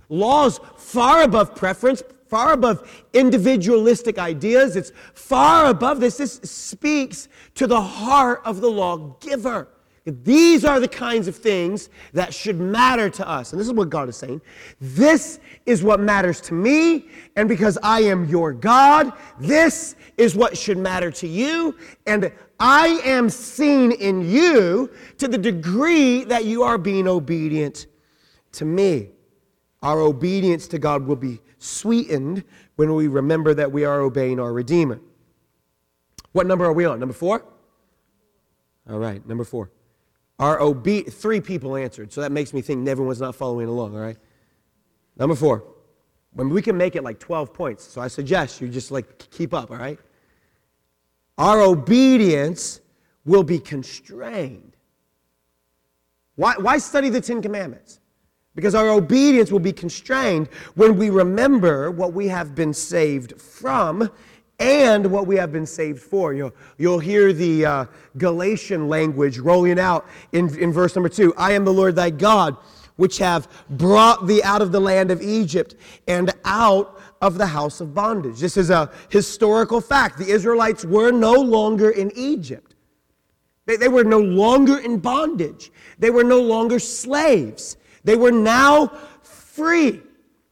Laws 0.10 0.60
far 0.78 1.24
above 1.24 1.56
preference, 1.56 2.04
far 2.28 2.54
above 2.54 3.06
individualistic 3.14 4.18
ideas. 4.18 4.76
It's 4.76 4.92
far 5.14 5.70
above 5.70 6.00
this. 6.00 6.18
This 6.18 6.34
speaks 6.44 7.30
to 7.56 7.68
the 7.68 7.82
heart 7.82 8.42
of 8.46 8.62
the 8.62 8.70
lawgiver. 8.70 9.70
These 10.06 10.64
are 10.64 10.80
the 10.80 10.88
kinds 10.88 11.28
of 11.28 11.36
things 11.36 11.90
that 12.14 12.34
should 12.34 12.60
matter 12.60 13.10
to 13.10 13.28
us. 13.28 13.52
And 13.52 13.60
this 13.60 13.68
is 13.68 13.74
what 13.74 13.90
God 13.90 14.08
is 14.08 14.16
saying. 14.16 14.42
This 14.80 15.40
is 15.66 15.84
what 15.84 16.00
matters 16.00 16.40
to 16.42 16.54
me. 16.54 17.10
And 17.36 17.50
because 17.50 17.78
I 17.84 18.02
am 18.02 18.26
your 18.30 18.54
God, 18.54 19.12
this 19.38 19.96
is 20.18 20.34
what 20.34 20.58
should 20.58 20.78
matter 20.78 21.12
to 21.12 21.28
you. 21.28 21.76
And 22.06 22.32
I 22.58 23.02
am 23.04 23.30
seen 23.30 23.92
in 23.92 24.28
you 24.30 24.90
to 25.18 25.28
the 25.28 25.38
degree 25.38 26.24
that 26.24 26.46
you 26.46 26.64
are 26.64 26.78
being 26.78 27.08
obedient 27.08 27.88
to 28.54 28.64
me. 28.64 29.10
Our 29.84 30.02
obedience 30.02 30.68
to 30.70 30.80
God 30.80 31.06
will 31.06 31.16
be 31.16 31.40
sweetened 31.60 32.44
when 32.76 32.94
we 32.94 33.08
remember 33.08 33.54
that 33.54 33.72
we 33.72 33.86
are 33.86 34.02
obeying 34.02 34.40
our 34.40 34.54
Redeemer. 34.54 35.00
What 36.32 36.48
number 36.48 36.66
are 36.66 36.74
we 36.74 36.86
on? 36.86 37.00
Number 37.00 37.14
four? 37.14 37.46
All 38.90 39.00
right, 39.00 39.26
number 39.28 39.44
four. 39.44 39.72
Our 40.40 40.60
obe- 40.62 41.08
three 41.10 41.42
people 41.42 41.76
answered, 41.76 42.14
so 42.14 42.22
that 42.22 42.32
makes 42.32 42.54
me 42.54 42.62
think 42.62 42.88
everyone's 42.88 43.20
not 43.20 43.36
following 43.36 43.68
along, 43.68 43.96
all 43.96 44.02
right? 44.02 44.18
Number 45.18 45.36
four. 45.36 45.64
When 46.34 46.50
we 46.50 46.62
can 46.62 46.78
make 46.78 46.96
it 46.96 47.04
like 47.04 47.20
12 47.20 47.54
points, 47.54 47.84
so 47.84 48.00
I 48.02 48.08
suggest 48.08 48.62
you 48.62 48.68
just 48.68 48.92
like 48.92 49.30
keep 49.32 49.54
up, 49.54 49.72
all 49.72 49.78
right? 49.78 50.00
Our 51.38 51.62
obedience 51.62 52.82
will 53.26 53.44
be 53.44 53.60
constrained. 53.60 54.76
Why, 56.36 56.54
why 56.58 56.78
study 56.78 57.10
the 57.10 57.22
Ten 57.22 57.42
Commandments? 57.42 58.00
Because 58.58 58.74
our 58.74 58.90
obedience 58.90 59.52
will 59.52 59.60
be 59.60 59.72
constrained 59.72 60.48
when 60.74 60.98
we 60.98 61.12
remember 61.12 61.92
what 61.92 62.14
we 62.14 62.28
have 62.30 62.56
been 62.56 62.74
saved 62.74 63.40
from 63.40 64.10
and 64.58 65.06
what 65.12 65.28
we 65.28 65.36
have 65.36 65.52
been 65.52 65.68
saved 65.68 66.02
for. 66.02 66.34
You'll, 66.34 66.56
you'll 66.80 66.98
hear 66.98 67.34
the 67.34 67.66
uh, 67.68 67.86
Galatian 68.18 68.90
language 68.90 69.38
rolling 69.38 69.78
out 69.78 70.08
in, 70.32 70.58
in 70.58 70.74
verse 70.74 70.96
number 70.96 71.08
two 71.08 71.36
I 71.38 71.52
am 71.52 71.66
the 71.66 71.72
Lord 71.72 71.96
thy 71.96 72.10
God, 72.10 72.58
which 72.96 73.20
have 73.20 73.48
brought 73.70 74.26
thee 74.26 74.42
out 74.42 74.64
of 74.64 74.72
the 74.72 74.82
land 74.82 75.12
of 75.12 75.22
Egypt 75.22 75.76
and 76.08 76.34
out 76.44 77.00
of 77.22 77.38
the 77.38 77.46
house 77.46 77.80
of 77.80 77.94
bondage. 77.94 78.40
This 78.40 78.58
is 78.58 78.72
a 78.72 78.92
historical 79.10 79.82
fact. 79.82 80.18
The 80.18 80.32
Israelites 80.32 80.84
were 80.84 81.12
no 81.12 81.34
longer 81.34 81.92
in 81.92 82.12
Egypt. 82.16 82.74
They, 83.68 83.76
they 83.76 83.88
were 83.88 84.04
no 84.04 84.20
longer 84.20 84.80
in 84.80 84.98
bondage. 84.98 85.72
They 86.00 86.10
were 86.10 86.24
no 86.24 86.42
longer 86.42 86.80
slaves. 86.80 87.78
They 88.08 88.16
were 88.16 88.32
now 88.32 88.88
free. 89.22 90.02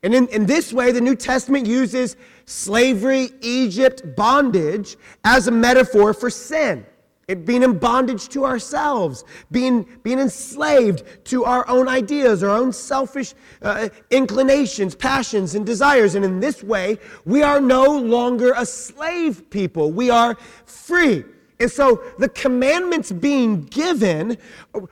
And 0.04 0.13
in, 0.13 0.28
in 0.28 0.46
this 0.46 0.74
way, 0.74 0.91
the 0.91 1.00
New 1.00 1.15
Testament 1.15 1.65
uses 1.65 2.18
slavery, 2.44 3.30
Egypt, 3.39 4.04
bondage 4.18 4.98
as 5.24 5.48
a 5.48 5.52
metaphor 5.52 6.13
for 6.13 6.30
sin. 6.30 6.86
It 7.30 7.46
being 7.46 7.63
in 7.63 7.80
bondage 7.80 8.28
to 8.30 8.44
ourselves, 8.44 9.24
being, 9.52 9.88
being 10.04 10.20
enslaved 10.20 11.04
to 11.28 11.46
our 11.46 11.65
own 11.70 11.88
ideas, 11.88 12.44
our 12.44 12.50
own 12.50 12.74
selfish 12.74 13.34
uh, 13.62 13.88
inclinations, 14.12 14.94
passions, 14.94 15.56
and 15.56 15.65
desires. 15.65 16.15
And 16.15 16.26
in 16.26 16.41
this 16.41 16.62
way, 16.62 17.00
we 17.24 17.41
are 17.41 17.62
no 17.62 17.86
longer 17.86 18.54
a 18.58 18.65
slave 18.65 19.50
people. 19.50 19.94
We 19.94 20.10
are 20.10 20.36
free. 20.65 21.24
And 21.60 21.72
so 21.72 22.04
the 22.20 22.28
commandments 22.28 23.13
being 23.13 23.63
given 23.65 24.38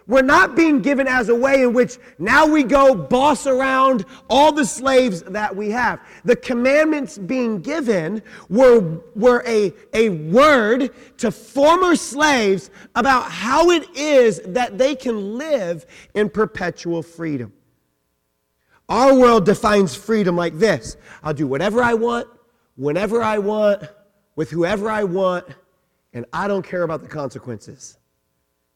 were 0.08 0.22
not 0.22 0.56
being 0.56 0.82
given 0.82 1.08
as 1.08 1.28
a 1.28 1.36
way 1.36 1.64
in 1.64 1.74
which 1.74 1.98
now 2.20 2.46
we 2.46 2.64
go 2.64 2.96
boss 2.96 3.46
around 3.46 4.06
all 4.30 4.54
the 4.54 4.66
slaves 4.66 5.24
that 5.24 5.54
we 5.54 5.70
have. 5.72 6.00
The 6.24 6.38
commandments 6.38 7.18
being 7.18 7.62
given 7.62 8.22
were, 8.50 9.02
were 9.14 9.44
a, 9.46 9.74
a 9.94 10.10
word 10.10 10.92
to 11.18 11.32
former 11.32 11.98
slaves 11.98 12.70
about 12.96 13.30
how 13.30 13.70
it 13.72 13.86
is 13.94 14.40
that 14.46 14.78
they 14.78 14.96
can 14.96 15.38
live 15.38 15.86
in 16.14 16.30
perpetual 16.30 17.04
freedom. 17.04 17.52
Our 18.88 19.18
world 19.18 19.46
defines 19.46 19.96
freedom 19.96 20.38
like 20.38 20.58
this 20.58 20.96
I'll 21.24 21.34
do 21.34 21.48
whatever 21.48 21.84
I 21.84 21.94
want, 21.94 22.28
whenever 22.78 23.22
I 23.22 23.40
want, 23.40 23.84
with 24.38 24.50
whoever 24.50 24.90
I 24.90 25.04
want 25.04 25.46
and 26.14 26.26
I 26.32 26.48
don't 26.48 26.66
care 26.66 26.84
about 26.84 27.02
the 27.02 27.08
consequences. 27.08 27.98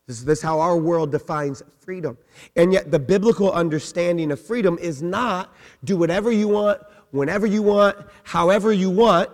This, 0.07 0.25
is 0.25 0.41
how 0.41 0.61
our 0.61 0.77
world 0.77 1.11
defines 1.11 1.61
freedom. 1.81 2.17
And 2.55 2.71
yet, 2.71 2.91
the 2.91 2.99
biblical 2.99 3.51
understanding 3.51 4.31
of 4.31 4.39
freedom 4.39 4.77
is 4.79 5.01
not 5.01 5.53
do 5.83 5.97
whatever 5.97 6.31
you 6.31 6.47
want, 6.47 6.81
whenever 7.11 7.45
you 7.45 7.61
want, 7.61 7.97
however 8.23 8.71
you 8.71 8.89
want. 8.89 9.29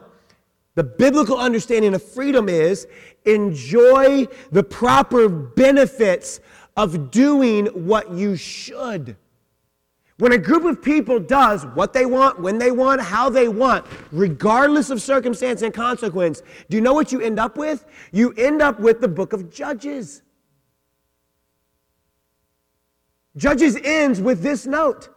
The 0.75 0.83
biblical 0.83 1.37
understanding 1.37 1.93
of 1.93 2.01
freedom 2.01 2.49
is 2.49 2.87
enjoy 3.25 4.27
the 4.51 4.63
proper 4.63 5.29
benefits 5.29 6.39
of 6.75 7.11
doing 7.11 7.67
what 7.67 8.11
you 8.11 8.35
should. 8.35 9.15
When 10.19 10.31
a 10.31 10.37
group 10.37 10.63
of 10.65 10.81
people 10.81 11.19
does 11.19 11.65
what 11.65 11.91
they 11.91 12.05
want, 12.05 12.39
when 12.39 12.59
they 12.59 12.69
want, 12.69 13.01
how 13.01 13.29
they 13.29 13.47
want, 13.47 13.85
regardless 14.11 14.89
of 14.89 15.01
circumstance 15.01 15.63
and 15.63 15.73
consequence, 15.73 16.43
do 16.69 16.77
you 16.77 16.81
know 16.81 16.93
what 16.93 17.11
you 17.11 17.19
end 17.19 17.39
up 17.39 17.57
with? 17.57 17.85
You 18.11 18.31
end 18.33 18.61
up 18.61 18.79
with 18.79 19.01
the 19.01 19.07
book 19.07 19.33
of 19.33 19.51
Judges. 19.51 20.21
Judges 23.35 23.75
ends 23.83 24.21
with 24.21 24.43
this 24.43 24.67
note 24.67 25.09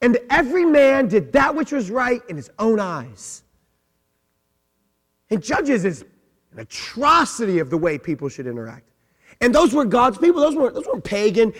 And 0.00 0.16
every 0.30 0.64
man 0.64 1.08
did 1.08 1.32
that 1.32 1.54
which 1.54 1.72
was 1.72 1.90
right 1.90 2.22
in 2.28 2.36
his 2.36 2.50
own 2.58 2.78
eyes. 2.78 3.42
And 5.28 5.42
Judges 5.42 5.84
is 5.84 6.04
an 6.52 6.60
atrocity 6.60 7.58
of 7.58 7.68
the 7.68 7.76
way 7.76 7.98
people 7.98 8.28
should 8.28 8.46
interact. 8.46 8.90
And 9.40 9.54
those 9.54 9.74
were 9.74 9.84
God's 9.84 10.18
people. 10.18 10.40
Those 10.40 10.54
weren't, 10.54 10.74
those 10.74 10.86
weren't 10.86 11.04
pagan 11.04 11.52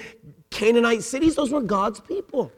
Canaanite 0.50 1.02
cities. 1.02 1.34
Those 1.34 1.50
were 1.50 1.60
God's 1.60 2.00
people. 2.00 2.52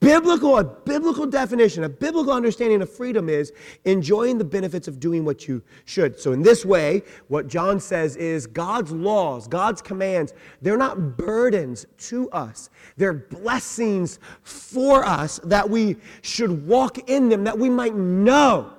Biblical, 0.00 0.58
a 0.58 0.64
biblical 0.64 1.26
definition, 1.26 1.84
a 1.84 1.88
biblical 1.88 2.32
understanding 2.32 2.82
of 2.82 2.90
freedom 2.90 3.28
is 3.28 3.52
enjoying 3.84 4.36
the 4.36 4.44
benefits 4.44 4.88
of 4.88 4.98
doing 4.98 5.24
what 5.24 5.46
you 5.46 5.62
should. 5.84 6.18
So, 6.18 6.32
in 6.32 6.42
this 6.42 6.64
way, 6.64 7.04
what 7.28 7.46
John 7.46 7.78
says 7.78 8.16
is 8.16 8.48
God's 8.48 8.90
laws, 8.90 9.46
God's 9.46 9.80
commands, 9.80 10.34
they're 10.60 10.76
not 10.76 11.16
burdens 11.16 11.86
to 11.98 12.28
us. 12.30 12.68
They're 12.96 13.12
blessings 13.12 14.18
for 14.42 15.04
us 15.04 15.38
that 15.44 15.70
we 15.70 15.98
should 16.22 16.66
walk 16.66 17.08
in 17.08 17.28
them, 17.28 17.44
that 17.44 17.56
we 17.56 17.70
might 17.70 17.94
know, 17.94 18.72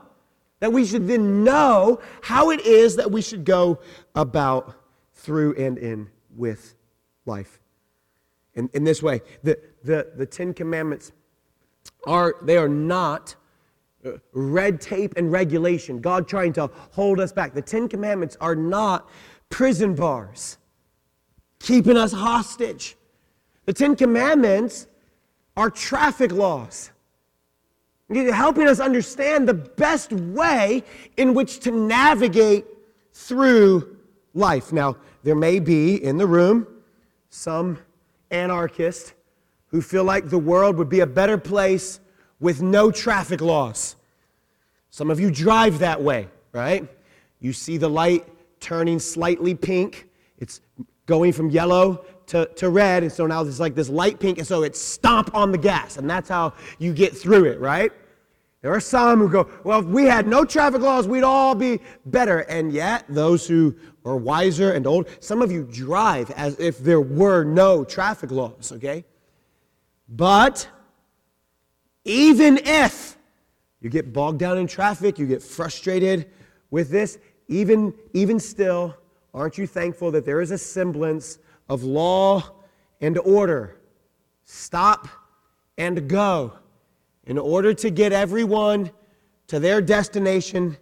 that 0.59 0.73
we 0.73 0.85
should 0.85 1.07
then 1.07 1.41
know 1.45 2.01
how 2.21 2.49
it 2.49 2.65
is 2.65 2.97
that 2.97 3.09
we 3.09 3.21
should 3.21 3.45
go 3.45 3.79
about 4.13 4.75
through 5.13 5.55
and 5.55 5.77
in 5.77 6.09
with 6.35 6.75
life. 7.25 7.61
In, 8.57 8.69
in 8.73 8.83
this 8.83 9.01
way, 9.01 9.21
the, 9.43 9.57
the, 9.83 10.11
the 10.15 10.25
Ten 10.25 10.53
Commandments 10.53 11.13
are, 12.05 12.35
they 12.41 12.57
are 12.57 12.67
not 12.67 13.35
uh, 14.05 14.11
red 14.33 14.81
tape 14.81 15.13
and 15.15 15.31
regulation, 15.31 16.01
God 16.01 16.27
trying 16.27 16.53
to 16.53 16.69
hold 16.91 17.19
us 17.19 17.31
back. 17.31 17.53
The 17.53 17.61
Ten 17.61 17.87
Commandments 17.87 18.35
are 18.41 18.55
not 18.55 19.09
prison 19.49 19.95
bars 19.95 20.57
keeping 21.59 21.97
us 21.97 22.11
hostage. 22.11 22.95
The 23.65 23.73
Ten 23.73 23.95
Commandments 23.95 24.87
are 25.55 25.69
traffic 25.69 26.31
laws, 26.31 26.91
helping 28.09 28.67
us 28.67 28.79
understand 28.79 29.47
the 29.47 29.53
best 29.53 30.11
way 30.13 30.83
in 31.17 31.33
which 31.33 31.59
to 31.61 31.71
navigate 31.71 32.65
through 33.13 33.97
life. 34.33 34.71
Now, 34.71 34.97
there 35.23 35.35
may 35.35 35.59
be 35.59 36.03
in 36.03 36.17
the 36.17 36.27
room 36.27 36.67
some 37.29 37.79
anarchists 38.31 39.13
who 39.67 39.81
feel 39.81 40.03
like 40.03 40.29
the 40.29 40.37
world 40.37 40.77
would 40.77 40.89
be 40.89 41.01
a 41.01 41.07
better 41.07 41.37
place 41.37 41.99
with 42.39 42.61
no 42.61 42.91
traffic 42.91 43.41
laws. 43.41 43.95
Some 44.89 45.11
of 45.11 45.19
you 45.19 45.31
drive 45.31 45.79
that 45.79 46.01
way, 46.01 46.27
right? 46.53 46.87
You 47.39 47.53
see 47.53 47.77
the 47.77 47.89
light 47.89 48.25
turning 48.59 48.99
slightly 48.99 49.53
pink. 49.53 50.09
It's 50.39 50.61
going 51.05 51.33
from 51.33 51.49
yellow 51.49 52.05
to, 52.27 52.45
to 52.55 52.69
red, 52.69 53.03
and 53.03 53.11
so 53.11 53.25
now 53.25 53.43
there's 53.43 53.59
like 53.59 53.75
this 53.75 53.89
light 53.89 54.19
pink, 54.19 54.37
and 54.37 54.47
so 54.47 54.63
it's 54.63 54.81
stomp 54.81 55.33
on 55.33 55.51
the 55.51 55.57
gas, 55.57 55.97
and 55.97 56.09
that's 56.09 56.29
how 56.29 56.53
you 56.79 56.93
get 56.93 57.15
through 57.15 57.45
it, 57.45 57.59
right? 57.59 57.91
There 58.61 58.73
are 58.73 58.79
some 58.79 59.19
who 59.19 59.29
go, 59.29 59.49
well, 59.63 59.79
if 59.79 59.85
we 59.85 60.05
had 60.05 60.27
no 60.27 60.43
traffic 60.43 60.81
laws, 60.81 61.07
we'd 61.07 61.23
all 61.23 61.53
be 61.53 61.79
better. 62.05 62.39
And 62.39 62.71
yet, 62.71 63.05
those 63.07 63.47
who 63.47 63.75
are 64.03 64.17
wiser 64.17 64.71
and 64.71 64.87
old, 64.87 65.07
some 65.19 65.41
of 65.41 65.51
you 65.51 65.63
drive 65.63 66.31
as 66.31 66.59
if 66.59 66.79
there 66.79 67.01
were 67.01 67.43
no 67.43 67.83
traffic 67.83 68.31
laws, 68.31 68.71
okay? 68.71 69.05
But 70.09 70.67
even 72.03 72.59
if 72.63 73.17
you 73.79 73.89
get 73.89 74.11
bogged 74.11 74.39
down 74.39 74.57
in 74.57 74.65
traffic, 74.65 75.19
you 75.19 75.27
get 75.27 75.43
frustrated 75.43 76.31
with 76.71 76.89
this, 76.89 77.19
even, 77.47 77.93
even 78.13 78.39
still, 78.39 78.95
aren't 79.33 79.57
you 79.57 79.67
thankful 79.67 80.09
that 80.11 80.25
there 80.25 80.41
is 80.41 80.49
a 80.49 80.57
semblance 80.57 81.37
of 81.69 81.83
law 81.83 82.43
and 83.01 83.19
order? 83.19 83.77
Stop 84.45 85.07
and 85.77 86.09
go 86.09 86.53
in 87.27 87.37
order 87.37 87.73
to 87.73 87.89
get 87.89 88.11
everyone 88.11 88.89
to 89.47 89.59
their 89.59 89.81
destination 89.81 90.77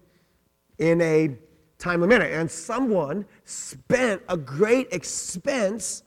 in 0.78 1.02
a 1.02 1.36
timely 1.78 2.08
manner. 2.08 2.26
And 2.26 2.50
someone 2.50 3.26
spent 3.44 4.22
a 4.30 4.38
great 4.38 4.88
expense 4.92 6.04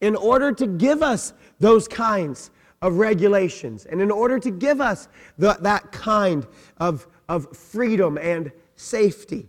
in 0.00 0.16
order 0.16 0.52
to 0.52 0.66
give 0.66 1.02
us 1.02 1.34
those 1.60 1.86
kinds 1.88 2.50
of 2.82 2.98
regulations 2.98 3.86
and 3.86 4.00
in 4.00 4.10
order 4.10 4.38
to 4.38 4.50
give 4.50 4.80
us 4.80 5.08
the, 5.38 5.56
that 5.60 5.90
kind 5.90 6.46
of, 6.78 7.06
of 7.28 7.56
freedom 7.56 8.18
and 8.18 8.52
safety. 8.76 9.48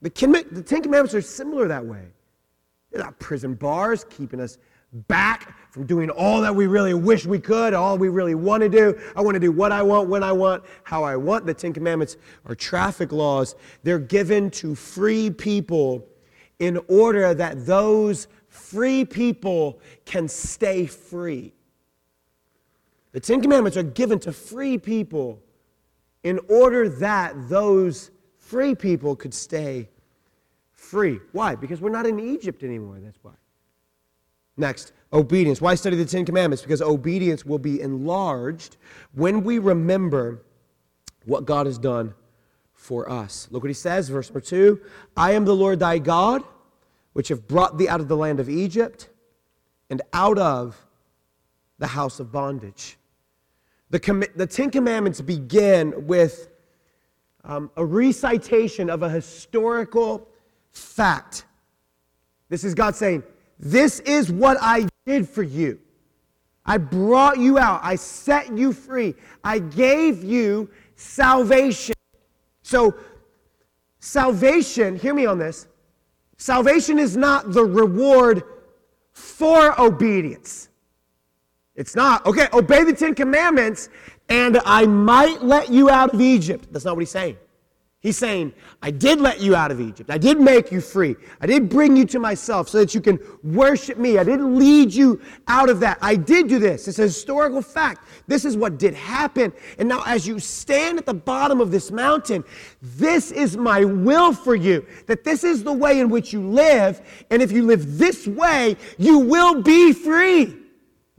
The, 0.00 0.10
the 0.50 0.62
Ten 0.62 0.82
Commandments 0.82 1.14
are 1.14 1.22
similar 1.22 1.68
that 1.68 1.84
way. 1.84 2.06
They're 2.90 3.02
not 3.02 3.18
prison 3.18 3.54
bars 3.54 4.04
keeping 4.04 4.40
us 4.40 4.58
back 4.92 5.56
from 5.70 5.86
doing 5.86 6.10
all 6.10 6.42
that 6.42 6.54
we 6.54 6.66
really 6.66 6.92
wish 6.94 7.24
we 7.24 7.38
could, 7.38 7.72
all 7.72 7.96
we 7.96 8.08
really 8.08 8.34
want 8.34 8.62
to 8.62 8.68
do. 8.68 8.98
I 9.16 9.22
want 9.22 9.34
to 9.34 9.40
do 9.40 9.50
what 9.50 9.72
I 9.72 9.82
want, 9.82 10.08
when 10.08 10.22
I 10.22 10.32
want, 10.32 10.64
how 10.84 11.02
I 11.02 11.16
want. 11.16 11.46
The 11.46 11.54
Ten 11.54 11.72
Commandments 11.72 12.16
are 12.44 12.54
traffic 12.54 13.10
laws. 13.10 13.54
They're 13.82 13.98
given 13.98 14.50
to 14.52 14.74
free 14.74 15.30
people 15.30 16.06
in 16.58 16.78
order 16.88 17.32
that 17.34 17.64
those 17.64 18.28
free 18.48 19.04
people 19.04 19.80
can 20.04 20.28
stay 20.28 20.86
free. 20.86 21.54
The 23.12 23.20
Ten 23.20 23.40
Commandments 23.40 23.76
are 23.78 23.82
given 23.82 24.18
to 24.20 24.32
free 24.32 24.76
people 24.76 25.42
in 26.22 26.38
order 26.48 26.88
that 26.88 27.48
those 27.48 28.10
free 28.38 28.74
people 28.74 29.16
could 29.16 29.32
stay 29.32 29.88
free. 30.72 31.18
Why? 31.32 31.54
Because 31.54 31.80
we're 31.80 31.90
not 31.90 32.06
in 32.06 32.20
Egypt 32.20 32.62
anymore. 32.62 32.98
That's 33.00 33.18
why. 33.22 33.32
Next, 34.62 34.92
obedience. 35.12 35.60
Why 35.60 35.74
study 35.74 35.96
the 35.96 36.04
Ten 36.04 36.24
Commandments? 36.24 36.62
Because 36.62 36.80
obedience 36.80 37.44
will 37.44 37.58
be 37.58 37.80
enlarged 37.80 38.76
when 39.12 39.42
we 39.42 39.58
remember 39.58 40.40
what 41.24 41.44
God 41.44 41.66
has 41.66 41.78
done 41.78 42.14
for 42.72 43.10
us. 43.10 43.48
Look 43.50 43.64
what 43.64 43.70
he 43.70 43.74
says, 43.74 44.08
verse 44.08 44.30
number 44.30 44.40
two 44.40 44.80
I 45.16 45.32
am 45.32 45.44
the 45.44 45.54
Lord 45.54 45.80
thy 45.80 45.98
God, 45.98 46.44
which 47.12 47.26
have 47.28 47.48
brought 47.48 47.76
thee 47.76 47.88
out 47.88 48.00
of 48.00 48.06
the 48.06 48.16
land 48.16 48.38
of 48.38 48.48
Egypt 48.48 49.08
and 49.90 50.00
out 50.12 50.38
of 50.38 50.80
the 51.78 51.88
house 51.88 52.20
of 52.20 52.30
bondage. 52.30 52.96
The, 53.90 53.98
com- 53.98 54.24
the 54.36 54.46
Ten 54.46 54.70
Commandments 54.70 55.20
begin 55.20 56.06
with 56.06 56.50
um, 57.42 57.68
a 57.76 57.84
recitation 57.84 58.88
of 58.88 59.02
a 59.02 59.10
historical 59.10 60.28
fact. 60.70 61.46
This 62.48 62.62
is 62.62 62.74
God 62.74 62.94
saying, 62.94 63.24
this 63.62 64.00
is 64.00 64.30
what 64.30 64.58
I 64.60 64.88
did 65.06 65.28
for 65.28 65.44
you. 65.44 65.78
I 66.66 66.78
brought 66.78 67.38
you 67.38 67.58
out. 67.58 67.80
I 67.82 67.94
set 67.94 68.56
you 68.56 68.72
free. 68.72 69.14
I 69.42 69.60
gave 69.60 70.22
you 70.22 70.68
salvation. 70.96 71.94
So, 72.62 72.94
salvation, 74.00 74.96
hear 74.96 75.14
me 75.14 75.26
on 75.26 75.38
this. 75.38 75.68
Salvation 76.36 76.98
is 76.98 77.16
not 77.16 77.52
the 77.52 77.64
reward 77.64 78.42
for 79.12 79.80
obedience. 79.80 80.68
It's 81.76 81.94
not, 81.94 82.26
okay, 82.26 82.48
obey 82.52 82.84
the 82.84 82.92
Ten 82.92 83.14
Commandments 83.14 83.88
and 84.28 84.58
I 84.64 84.86
might 84.86 85.42
let 85.42 85.70
you 85.70 85.88
out 85.88 86.14
of 86.14 86.20
Egypt. 86.20 86.68
That's 86.72 86.84
not 86.84 86.96
what 86.96 87.00
he's 87.00 87.10
saying. 87.10 87.36
He's 88.02 88.18
saying, 88.18 88.52
I 88.82 88.90
did 88.90 89.20
let 89.20 89.40
you 89.40 89.54
out 89.54 89.70
of 89.70 89.80
Egypt. 89.80 90.10
I 90.10 90.18
did 90.18 90.40
make 90.40 90.72
you 90.72 90.80
free. 90.80 91.14
I 91.40 91.46
did 91.46 91.68
bring 91.68 91.96
you 91.96 92.04
to 92.06 92.18
myself 92.18 92.68
so 92.68 92.78
that 92.78 92.96
you 92.96 93.00
can 93.00 93.20
worship 93.44 93.96
me. 93.96 94.18
I 94.18 94.24
didn't 94.24 94.58
lead 94.58 94.92
you 94.92 95.20
out 95.46 95.70
of 95.70 95.78
that. 95.80 95.98
I 96.02 96.16
did 96.16 96.48
do 96.48 96.58
this. 96.58 96.88
It's 96.88 96.98
a 96.98 97.02
historical 97.02 97.62
fact. 97.62 98.08
This 98.26 98.44
is 98.44 98.56
what 98.56 98.76
did 98.76 98.94
happen. 98.94 99.52
And 99.78 99.88
now, 99.88 100.02
as 100.04 100.26
you 100.26 100.40
stand 100.40 100.98
at 100.98 101.06
the 101.06 101.14
bottom 101.14 101.60
of 101.60 101.70
this 101.70 101.92
mountain, 101.92 102.42
this 102.82 103.30
is 103.30 103.56
my 103.56 103.84
will 103.84 104.32
for 104.32 104.56
you. 104.56 104.84
That 105.06 105.22
this 105.22 105.44
is 105.44 105.62
the 105.62 105.72
way 105.72 106.00
in 106.00 106.10
which 106.10 106.32
you 106.32 106.40
live. 106.40 107.00
And 107.30 107.40
if 107.40 107.52
you 107.52 107.64
live 107.64 107.98
this 107.98 108.26
way, 108.26 108.76
you 108.98 109.20
will 109.20 109.62
be 109.62 109.92
free. 109.92 110.61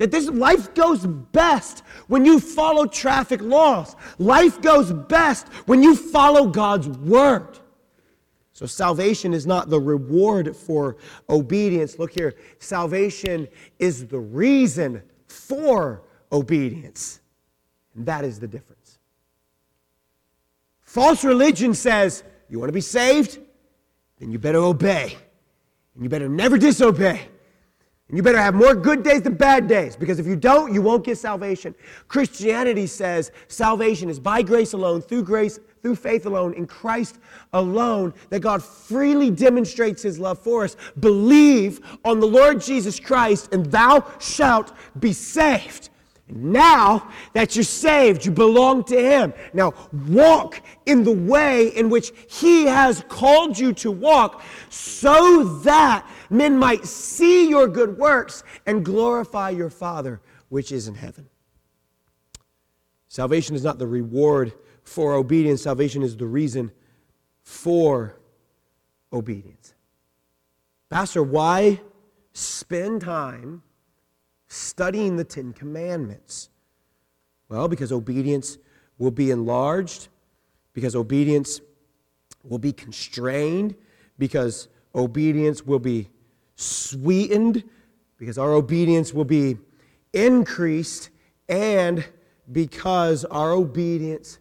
That 0.03 0.11
this 0.11 0.27
life 0.27 0.73
goes 0.73 1.05
best 1.05 1.81
when 2.07 2.25
you 2.25 2.37
follow 2.37 2.85
traffic 2.85 3.41
laws. 3.41 3.95
Life 4.17 4.61
goes 4.61 4.91
best 4.91 5.47
when 5.65 5.81
you 5.81 5.95
follow 5.95 6.47
God's 6.47 6.89
word. 6.89 7.57
So 8.51 8.65
salvation 8.65 9.33
is 9.33 9.47
not 9.47 9.69
the 9.69 9.79
reward 9.79 10.57
for 10.57 10.97
obedience. 11.29 11.99
Look 11.99 12.11
here, 12.11 12.35
salvation 12.59 13.47
is 13.79 14.05
the 14.05 14.19
reason 14.19 15.01
for 15.29 16.01
obedience. 16.33 17.21
And 17.95 18.05
that 18.05 18.25
is 18.25 18.41
the 18.41 18.47
difference. 18.49 18.99
False 20.81 21.23
religion 21.23 21.73
says, 21.73 22.25
you 22.49 22.59
want 22.59 22.67
to 22.67 22.73
be 22.73 22.81
saved? 22.81 23.39
Then 24.19 24.33
you 24.33 24.37
better 24.37 24.59
obey. 24.59 25.15
And 25.95 26.03
you 26.03 26.09
better 26.09 26.27
never 26.27 26.57
disobey. 26.57 27.29
You 28.13 28.21
better 28.21 28.39
have 28.39 28.53
more 28.53 28.75
good 28.75 29.01
days 29.01 29.23
than 29.23 29.33
bad 29.33 29.67
days 29.67 29.95
because 29.95 30.19
if 30.19 30.27
you 30.27 30.35
don't, 30.35 30.71
you 30.71 30.83
won't 30.83 31.03
get 31.03 31.17
salvation. 31.17 31.73
Christianity 32.07 32.85
says 32.85 33.31
salvation 33.47 34.07
is 34.07 34.19
by 34.19 34.43
grace 34.43 34.73
alone, 34.73 35.01
through 35.01 35.23
grace, 35.23 35.59
through 35.81 35.95
faith 35.95 36.27
alone, 36.27 36.53
in 36.53 36.67
Christ 36.67 37.17
alone, 37.53 38.13
that 38.29 38.41
God 38.41 38.63
freely 38.63 39.31
demonstrates 39.31 40.03
his 40.03 40.19
love 40.19 40.37
for 40.37 40.63
us. 40.63 40.77
Believe 40.99 41.81
on 42.05 42.19
the 42.19 42.27
Lord 42.27 42.61
Jesus 42.61 42.99
Christ, 42.99 43.51
and 43.51 43.65
thou 43.65 44.05
shalt 44.19 44.73
be 44.99 45.11
saved. 45.11 45.89
Now 46.29 47.11
that 47.33 47.55
you're 47.55 47.63
saved, 47.63 48.25
you 48.25 48.31
belong 48.31 48.85
to 48.85 48.97
Him. 48.97 49.33
Now 49.53 49.73
walk 50.07 50.61
in 50.85 51.03
the 51.03 51.11
way 51.11 51.67
in 51.67 51.89
which 51.89 52.11
He 52.29 52.65
has 52.65 53.03
called 53.09 53.59
you 53.59 53.73
to 53.73 53.91
walk 53.91 54.41
so 54.69 55.43
that 55.43 56.07
men 56.29 56.57
might 56.57 56.85
see 56.85 57.49
your 57.49 57.67
good 57.67 57.97
works 57.97 58.43
and 58.65 58.85
glorify 58.85 59.49
your 59.49 59.69
Father 59.69 60.21
which 60.49 60.71
is 60.71 60.87
in 60.87 60.95
heaven. 60.95 61.27
Salvation 63.07 63.55
is 63.55 63.63
not 63.63 63.79
the 63.79 63.87
reward 63.87 64.53
for 64.83 65.13
obedience, 65.13 65.61
salvation 65.61 66.03
is 66.03 66.17
the 66.17 66.25
reason 66.25 66.71
for 67.41 68.19
obedience. 69.11 69.73
Pastor, 70.89 71.23
why 71.23 71.81
spend 72.33 73.01
time 73.01 73.63
studying 74.47 75.15
the 75.15 75.23
Ten 75.23 75.53
Commandments? 75.53 76.49
Well, 77.49 77.67
because 77.67 77.91
obedience 77.91 78.57
will 78.97 79.11
be 79.11 79.31
enlarged, 79.31 80.07
because 80.73 80.95
obedience 80.95 81.61
will 82.43 82.59
be 82.59 82.73
constrained, 82.73 83.75
because 84.17 84.67
obedience 84.93 85.65
will 85.65 85.79
be 85.79 86.09
sweetened, 86.63 87.63
because 88.17 88.37
our 88.37 88.53
obedience 88.53 89.13
will 89.13 89.25
be 89.25 89.57
increased, 90.13 91.09
and 91.49 92.05
because 92.51 93.25
our 93.25 93.51
obedience 93.51 94.39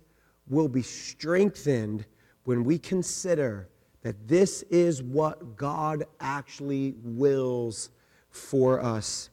will 0.49 0.69
be 0.69 0.83
strengthened 0.83 2.05
when 2.45 2.65
we 2.65 2.79
consider 2.79 3.69
that 4.03 4.29
this 4.29 4.63
is 4.63 5.03
what 5.03 5.57
God 5.57 6.05
actually 6.21 6.95
wills 7.03 7.91
for 8.31 8.83
us 8.83 9.31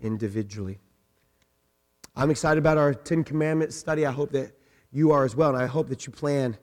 individually. 0.00 0.78
I'm 2.14 2.30
excited 2.30 2.58
about 2.58 2.78
our 2.78 2.94
Ten 2.94 3.24
Commandments 3.24 3.76
study. 3.76 4.06
I 4.06 4.12
hope 4.12 4.30
that 4.30 4.52
you 4.92 5.10
are 5.10 5.24
as 5.24 5.34
well, 5.36 5.50
and 5.50 5.58
I 5.58 5.66
hope 5.66 5.88
that 5.88 6.06
you 6.06 6.12
plan 6.12 6.56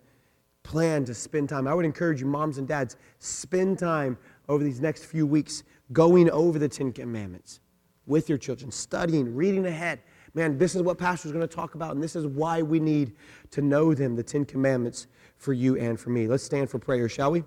plan 0.64 1.04
to 1.04 1.14
spend 1.14 1.50
time. 1.50 1.68
I 1.68 1.74
would 1.74 1.86
encourage 1.86 2.22
you, 2.22 2.26
moms 2.26 2.58
and 2.58 2.66
dads, 2.66 2.96
spend 3.20 3.78
time 3.78 4.18
over 4.50 4.64
these 4.64 4.82
next 4.82 5.06
few 5.06 5.26
weeks 5.26 5.64
going 5.92 6.30
over 6.32 6.60
the 6.60 6.70
Ten 6.70 6.92
Commandments 6.92 7.60
with 8.06 8.30
your 8.30 8.38
children, 8.38 8.72
studying, 8.72 9.34
reading 9.34 9.66
ahead. 9.66 10.00
Man, 10.34 10.58
this 10.58 10.76
is 10.76 10.82
what 10.82 10.98
Pastor's 10.98 11.32
going 11.32 11.48
to 11.48 11.56
talk 11.56 11.76
about, 11.76 11.94
and 11.94 12.04
this 12.04 12.16
is 12.16 12.26
why 12.26 12.62
we 12.62 12.80
need 12.80 13.14
to 13.52 13.62
know 13.62 13.94
them, 13.94 14.16
the 14.16 14.24
Ten 14.24 14.46
Commandments, 14.46 15.08
for 15.38 15.54
you 15.54 15.78
and 15.78 16.00
for 16.00 16.10
me. 16.10 16.28
Let's 16.28 16.44
stand 16.44 16.70
for 16.70 16.80
prayer, 16.80 17.08
shall 17.08 17.32
we? 17.32 17.44